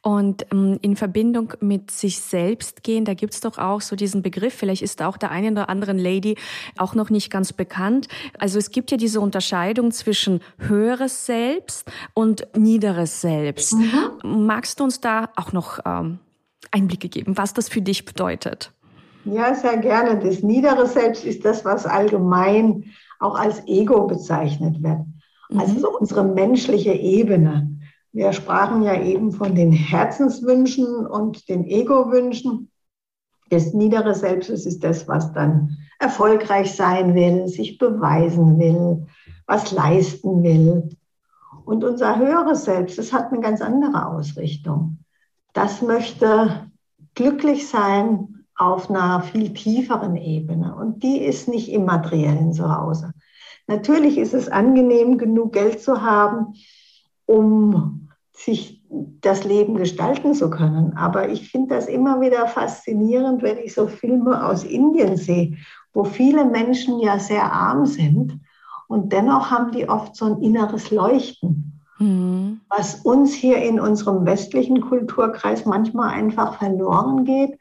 Und 0.01 0.45
ähm, 0.51 0.77
in 0.81 0.95
Verbindung 0.95 1.53
mit 1.59 1.91
sich 1.91 2.19
selbst 2.19 2.83
gehen, 2.83 3.05
da 3.05 3.13
gibt's 3.13 3.41
doch 3.41 3.57
auch 3.57 3.81
so 3.81 3.95
diesen 3.95 4.21
Begriff, 4.21 4.53
vielleicht 4.53 4.81
ist 4.81 5.01
auch 5.01 5.17
der 5.17 5.31
einen 5.31 5.53
oder 5.53 5.69
anderen 5.69 5.97
Lady 5.97 6.35
auch 6.77 6.95
noch 6.95 7.09
nicht 7.09 7.29
ganz 7.29 7.53
bekannt. 7.53 8.07
Also 8.37 8.59
es 8.59 8.71
gibt 8.71 8.91
ja 8.91 8.97
diese 8.97 9.21
Unterscheidung 9.21 9.91
zwischen 9.91 10.41
höheres 10.57 11.25
Selbst 11.25 11.89
und 12.13 12.47
niederes 12.55 13.21
Selbst. 13.21 13.73
Mhm. 13.73 14.45
Magst 14.45 14.79
du 14.79 14.83
uns 14.83 14.99
da 14.99 15.29
auch 15.35 15.53
noch 15.53 15.79
ähm, 15.85 16.19
Einblicke 16.71 17.09
geben, 17.09 17.37
was 17.37 17.53
das 17.53 17.69
für 17.69 17.81
dich 17.81 18.05
bedeutet? 18.05 18.71
Ja, 19.25 19.55
sehr 19.55 19.77
gerne. 19.77 20.19
Das 20.19 20.43
niedere 20.43 20.85
Selbst 20.87 21.23
ist 21.23 21.45
das, 21.45 21.63
was 21.63 21.85
allgemein 21.85 22.85
auch 23.19 23.39
als 23.39 23.65
Ego 23.67 24.05
bezeichnet 24.05 24.83
wird. 24.83 24.99
Mhm. 25.49 25.59
Also 25.59 25.79
so 25.79 25.97
unsere 25.97 26.23
menschliche 26.25 26.91
Ebene. 26.93 27.69
Wir 28.13 28.31
sprachen 28.31 28.83
ja 28.83 29.01
eben 29.01 29.31
von 29.31 29.55
den 29.55 29.71
Herzenswünschen 29.71 31.07
und 31.07 31.49
den 31.49 31.65
Ego-Wünschen. 31.65 32.69
Das 33.49 33.73
niedere 33.73 34.13
Selbst 34.13 34.49
ist 34.49 34.83
das, 34.83 35.07
was 35.07 35.33
dann 35.33 35.77
erfolgreich 35.97 36.75
sein 36.75 37.15
will, 37.15 37.47
sich 37.47 37.79
beweisen 37.79 38.59
will, 38.59 39.07
was 39.47 39.71
leisten 39.71 40.43
will. 40.43 40.89
Und 41.65 41.83
unser 41.83 42.19
höheres 42.19 42.65
Selbst, 42.65 42.99
das 42.99 43.11
hat 43.13 43.31
eine 43.31 43.41
ganz 43.41 43.61
andere 43.61 44.07
Ausrichtung. 44.07 44.99
Das 45.53 45.81
möchte 45.81 46.69
glücklich 47.15 47.67
sein 47.67 48.45
auf 48.55 48.91
einer 48.91 49.23
viel 49.23 49.53
tieferen 49.55 50.17
Ebene. 50.17 50.75
Und 50.75 51.01
die 51.01 51.17
ist 51.17 51.47
nicht 51.47 51.71
im 51.71 51.85
materiellen 51.85 52.53
Zuhause. 52.53 53.13
Natürlich 53.65 54.19
ist 54.19 54.35
es 54.35 54.49
angenehm, 54.49 55.17
genug 55.17 55.53
Geld 55.53 55.81
zu 55.81 56.03
haben, 56.03 56.53
um 57.25 58.02
sich 58.35 58.81
das 59.21 59.43
Leben 59.43 59.75
gestalten 59.75 60.33
zu 60.33 60.49
können. 60.49 60.97
Aber 60.97 61.29
ich 61.29 61.49
finde 61.49 61.75
das 61.75 61.87
immer 61.87 62.19
wieder 62.19 62.47
faszinierend, 62.47 63.41
wenn 63.41 63.57
ich 63.57 63.73
so 63.73 63.87
Filme 63.87 64.45
aus 64.45 64.63
Indien 64.63 65.17
sehe, 65.17 65.57
wo 65.93 66.03
viele 66.03 66.45
Menschen 66.45 66.99
ja 66.99 67.19
sehr 67.19 67.51
arm 67.51 67.85
sind 67.85 68.39
und 68.93 69.11
dennoch 69.11 69.49
haben 69.49 69.71
die 69.71 69.89
oft 69.89 70.15
so 70.15 70.25
ein 70.25 70.41
inneres 70.43 70.91
Leuchten, 70.91 71.81
mhm. 71.97 72.61
was 72.69 72.95
uns 72.95 73.33
hier 73.33 73.57
in 73.57 73.79
unserem 73.79 74.23
westlichen 74.25 74.81
Kulturkreis 74.81 75.65
manchmal 75.65 76.09
einfach 76.09 76.59
verloren 76.59 77.25
geht, 77.25 77.57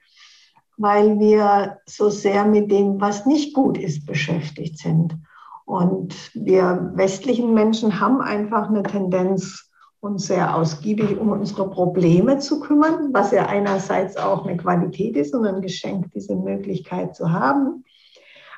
weil 0.76 1.18
wir 1.18 1.78
so 1.86 2.10
sehr 2.10 2.44
mit 2.44 2.70
dem, 2.70 3.00
was 3.00 3.24
nicht 3.24 3.54
gut 3.54 3.78
ist, 3.78 4.04
beschäftigt 4.04 4.78
sind. 4.78 5.16
Und 5.64 6.14
wir 6.34 6.90
westlichen 6.94 7.54
Menschen 7.54 8.00
haben 8.00 8.20
einfach 8.20 8.68
eine 8.68 8.82
Tendenz, 8.82 9.71
uns 10.02 10.26
sehr 10.26 10.56
ausgiebig 10.56 11.16
um 11.16 11.30
unsere 11.30 11.70
Probleme 11.70 12.38
zu 12.38 12.58
kümmern, 12.58 13.14
was 13.14 13.30
ja 13.30 13.46
einerseits 13.46 14.16
auch 14.16 14.44
eine 14.44 14.56
Qualität 14.56 15.16
ist 15.16 15.32
und 15.32 15.46
ein 15.46 15.62
Geschenk, 15.62 16.10
diese 16.10 16.34
Möglichkeit 16.34 17.14
zu 17.14 17.30
haben, 17.30 17.84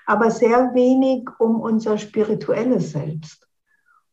aber 0.06 0.30
sehr 0.30 0.74
wenig 0.74 1.28
um 1.38 1.60
unser 1.60 1.98
spirituelles 1.98 2.92
Selbst, 2.92 3.46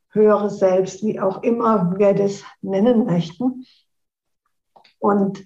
höheres 0.10 0.60
Selbst, 0.60 1.06
wie 1.06 1.22
auch 1.22 1.42
immer 1.42 1.98
wir 1.98 2.14
das 2.14 2.44
nennen 2.62 3.06
möchten. 3.06 3.66
Und 5.00 5.42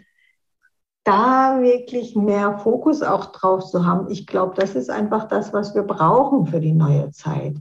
da 1.03 1.61
wirklich 1.61 2.15
mehr 2.15 2.57
Fokus 2.57 3.03
auch 3.03 3.27
drauf 3.27 3.63
zu 3.63 3.85
haben, 3.85 4.09
ich 4.09 4.25
glaube, 4.25 4.55
das 4.55 4.73
ist 4.73 4.89
einfach 4.89 5.27
das, 5.27 5.53
was 5.53 5.75
wir 5.75 5.83
brauchen 5.83 6.47
für 6.47 6.59
die 6.59 6.73
neue 6.73 7.11
Zeit 7.11 7.57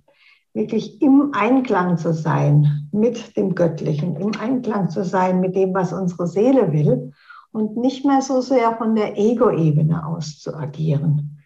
wirklich 0.55 1.03
im 1.03 1.33
Einklang 1.35 1.99
zu 1.99 2.15
sein 2.15 2.89
mit 2.93 3.37
dem 3.37 3.55
Göttlichen, 3.55 4.17
im 4.17 4.33
Einklang 4.41 4.89
zu 4.89 5.05
sein 5.05 5.41
mit 5.41 5.57
dem, 5.57 5.75
was 5.75 5.93
unsere 5.93 6.27
Seele 6.29 6.73
will 6.73 7.13
und 7.53 7.77
nicht 7.77 8.05
mehr 8.05 8.23
so 8.23 8.41
sehr 8.41 8.77
von 8.77 8.95
der 8.95 9.19
Ego-Ebene 9.19 10.07
aus 10.07 10.39
zu 10.39 10.55
agieren. 10.55 11.43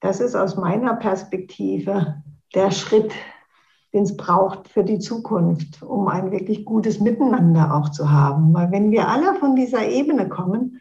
Das 0.00 0.20
ist 0.20 0.34
aus 0.34 0.56
meiner 0.56 0.94
Perspektive 0.96 2.22
der 2.54 2.70
Schritt, 2.70 3.12
den 3.92 4.04
es 4.04 4.16
braucht 4.16 4.68
für 4.68 4.84
die 4.84 4.98
Zukunft, 4.98 5.82
um 5.82 6.08
ein 6.08 6.30
wirklich 6.30 6.64
gutes 6.64 7.00
Miteinander 7.00 7.74
auch 7.74 7.90
zu 7.90 8.10
haben. 8.10 8.52
Weil 8.54 8.72
wenn 8.72 8.90
wir 8.90 9.08
alle 9.08 9.34
von 9.36 9.54
dieser 9.54 9.86
Ebene 9.86 10.28
kommen, 10.28 10.80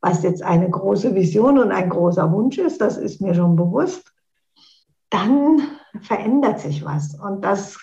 was 0.00 0.22
jetzt 0.22 0.42
eine 0.42 0.68
große 0.68 1.14
Vision 1.14 1.58
und 1.58 1.70
ein 1.70 1.88
großer 1.88 2.30
Wunsch 2.32 2.58
ist, 2.58 2.80
das 2.80 2.96
ist 2.96 3.20
mir 3.20 3.34
schon 3.34 3.56
bewusst, 3.56 4.12
dann 5.10 5.62
verändert 6.00 6.60
sich 6.60 6.84
was. 6.84 7.14
Und 7.14 7.44
das 7.44 7.78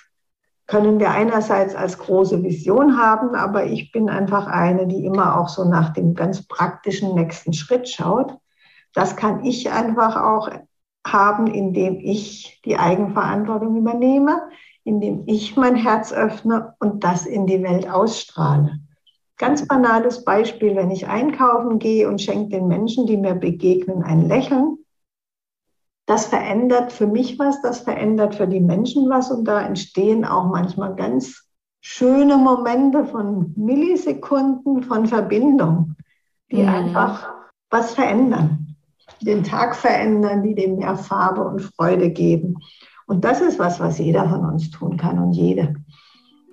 können 0.67 0.99
wir 0.99 1.11
einerseits 1.11 1.75
als 1.75 1.97
große 1.97 2.43
Vision 2.43 2.97
haben, 2.97 3.35
aber 3.35 3.65
ich 3.65 3.91
bin 3.91 4.09
einfach 4.09 4.47
eine, 4.47 4.87
die 4.87 5.05
immer 5.05 5.39
auch 5.39 5.49
so 5.49 5.65
nach 5.65 5.93
dem 5.93 6.13
ganz 6.13 6.47
praktischen 6.47 7.15
nächsten 7.15 7.53
Schritt 7.53 7.89
schaut. 7.89 8.37
Das 8.93 9.15
kann 9.15 9.43
ich 9.45 9.71
einfach 9.71 10.15
auch 10.15 10.49
haben, 11.05 11.47
indem 11.47 11.99
ich 11.99 12.61
die 12.65 12.77
Eigenverantwortung 12.77 13.77
übernehme, 13.77 14.49
indem 14.83 15.23
ich 15.25 15.55
mein 15.55 15.75
Herz 15.75 16.11
öffne 16.11 16.75
und 16.79 17.03
das 17.03 17.25
in 17.25 17.47
die 17.47 17.63
Welt 17.63 17.89
ausstrahle. 17.89 18.79
Ganz 19.37 19.67
banales 19.67 20.25
Beispiel, 20.25 20.75
wenn 20.75 20.91
ich 20.91 21.07
einkaufen 21.07 21.79
gehe 21.79 22.09
und 22.09 22.21
schenke 22.21 22.57
den 22.57 22.67
Menschen, 22.67 23.07
die 23.07 23.17
mir 23.17 23.35
begegnen, 23.35 24.03
ein 24.03 24.27
Lächeln, 24.27 24.78
das 26.09 26.25
verändert 26.25 26.91
für 26.91 27.05
mich 27.05 27.37
was, 27.37 27.61
das 27.61 27.81
verändert 27.81 28.33
für 28.33 28.47
die 28.47 28.59
Menschen 28.59 29.07
was 29.11 29.29
und 29.29 29.45
da 29.45 29.61
entstehen 29.61 30.25
auch 30.25 30.45
manchmal 30.45 30.95
ganz 30.95 31.47
schöne 31.81 32.35
Momente 32.35 33.05
von 33.05 33.53
Millisekunden 33.55 34.81
von 34.81 35.05
Verbindung, 35.05 35.95
die 36.51 36.63
mhm. 36.63 36.69
einfach 36.69 37.29
was 37.69 37.93
verändern, 37.93 38.75
den 39.21 39.43
Tag 39.43 39.75
verändern, 39.75 40.41
die 40.41 40.55
dem 40.55 40.77
mehr 40.77 40.95
Farbe 40.97 41.45
und 41.45 41.61
Freude 41.61 42.09
geben. 42.09 42.57
Und 43.05 43.23
das 43.23 43.39
ist 43.39 43.59
was, 43.59 43.79
was 43.79 43.99
jeder 43.99 44.27
von 44.27 44.43
uns 44.45 44.71
tun 44.71 44.97
kann 44.97 45.19
und 45.19 45.33
jede. 45.33 45.75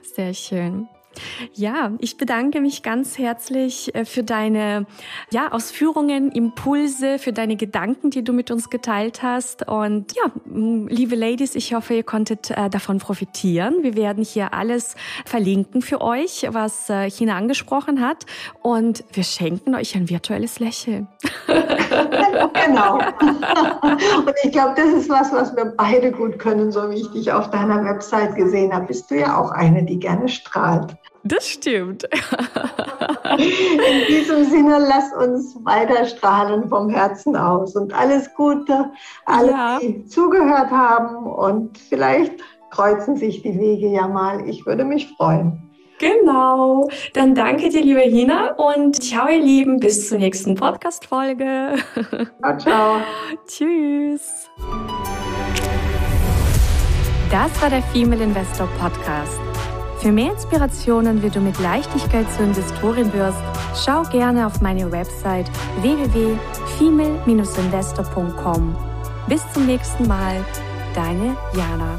Sehr 0.02 0.34
schön. 0.34 0.86
Ja, 1.54 1.92
ich 1.98 2.16
bedanke 2.16 2.60
mich 2.60 2.82
ganz 2.82 3.18
herzlich 3.18 3.94
äh, 3.94 4.04
für 4.04 4.22
deine 4.22 4.86
ja, 5.30 5.52
Ausführungen, 5.52 6.30
Impulse, 6.32 7.18
für 7.18 7.32
deine 7.32 7.56
Gedanken, 7.56 8.10
die 8.10 8.24
du 8.24 8.32
mit 8.32 8.50
uns 8.50 8.70
geteilt 8.70 9.22
hast. 9.22 9.68
Und 9.68 10.14
ja, 10.14 10.30
liebe 10.44 11.16
Ladies, 11.16 11.54
ich 11.54 11.74
hoffe, 11.74 11.94
ihr 11.94 12.02
konntet 12.02 12.50
äh, 12.50 12.68
davon 12.70 12.98
profitieren. 12.98 13.82
Wir 13.82 13.96
werden 13.96 14.24
hier 14.24 14.54
alles 14.54 14.96
verlinken 15.24 15.82
für 15.82 16.00
euch, 16.00 16.46
was 16.50 16.90
äh, 16.90 17.10
China 17.10 17.36
angesprochen 17.36 18.00
hat. 18.00 18.26
Und 18.62 19.04
wir 19.12 19.24
schenken 19.24 19.74
euch 19.74 19.94
ein 19.96 20.08
virtuelles 20.08 20.58
Lächeln. 20.58 21.08
genau. 22.66 22.98
Und 22.98 24.34
ich 24.42 24.52
glaube, 24.52 24.74
das 24.76 24.88
ist 24.88 25.08
was, 25.08 25.32
was 25.32 25.54
wir 25.56 25.72
beide 25.76 26.12
gut 26.12 26.38
können, 26.38 26.70
so 26.72 26.90
wie 26.90 27.00
ich 27.00 27.10
dich 27.12 27.32
auf 27.32 27.50
deiner 27.50 27.84
Website 27.84 28.34
gesehen 28.36 28.72
habe. 28.72 28.86
Bist 28.86 29.10
du 29.10 29.16
ja 29.16 29.38
auch 29.38 29.50
eine, 29.50 29.84
die 29.84 29.98
gerne 29.98 30.28
strahlt. 30.28 30.96
Das 31.24 31.48
stimmt. 31.48 32.04
In 33.38 34.06
diesem 34.08 34.44
Sinne, 34.44 34.78
lass 34.78 35.12
uns 35.12 35.56
weiter 35.64 36.04
strahlen 36.06 36.68
vom 36.68 36.88
Herzen 36.88 37.36
aus 37.36 37.74
und 37.74 37.92
alles 37.92 38.32
Gute, 38.34 38.92
alle, 39.24 39.50
ja. 39.50 39.78
die 39.80 40.04
zugehört 40.06 40.70
haben 40.70 41.26
und 41.26 41.76
vielleicht 41.78 42.32
kreuzen 42.70 43.16
sich 43.16 43.42
die 43.42 43.58
Wege 43.58 43.88
ja 43.88 44.06
mal. 44.06 44.48
Ich 44.48 44.66
würde 44.66 44.84
mich 44.84 45.12
freuen. 45.16 45.65
Genau. 45.98 46.88
Dann 47.14 47.34
danke 47.34 47.68
dir, 47.68 47.82
liebe 47.82 48.00
Hina 48.00 48.52
und 48.52 49.02
ciao, 49.02 49.28
ihr 49.28 49.40
Lieben. 49.40 49.80
Bis 49.80 50.08
zur 50.08 50.18
nächsten 50.18 50.54
Podcast-Folge. 50.54 51.74
Ciao, 52.42 52.56
ciao. 52.58 53.00
Tschüss. 53.46 54.48
Das 57.30 57.60
war 57.60 57.70
der 57.70 57.82
Female 57.82 58.22
Investor 58.22 58.68
Podcast. 58.78 59.40
Für 60.00 60.12
mehr 60.12 60.30
Inspirationen, 60.32 61.22
wie 61.22 61.30
du 61.30 61.40
mit 61.40 61.58
Leichtigkeit 61.58 62.30
zur 62.32 62.44
Investorin 62.44 63.12
wirst, 63.12 63.42
schau 63.84 64.04
gerne 64.04 64.46
auf 64.46 64.60
meine 64.60 64.92
Website 64.92 65.50
www.female-investor.com. 65.80 68.76
Bis 69.28 69.42
zum 69.52 69.66
nächsten 69.66 70.06
Mal, 70.06 70.44
deine 70.94 71.36
Jana. 71.56 71.98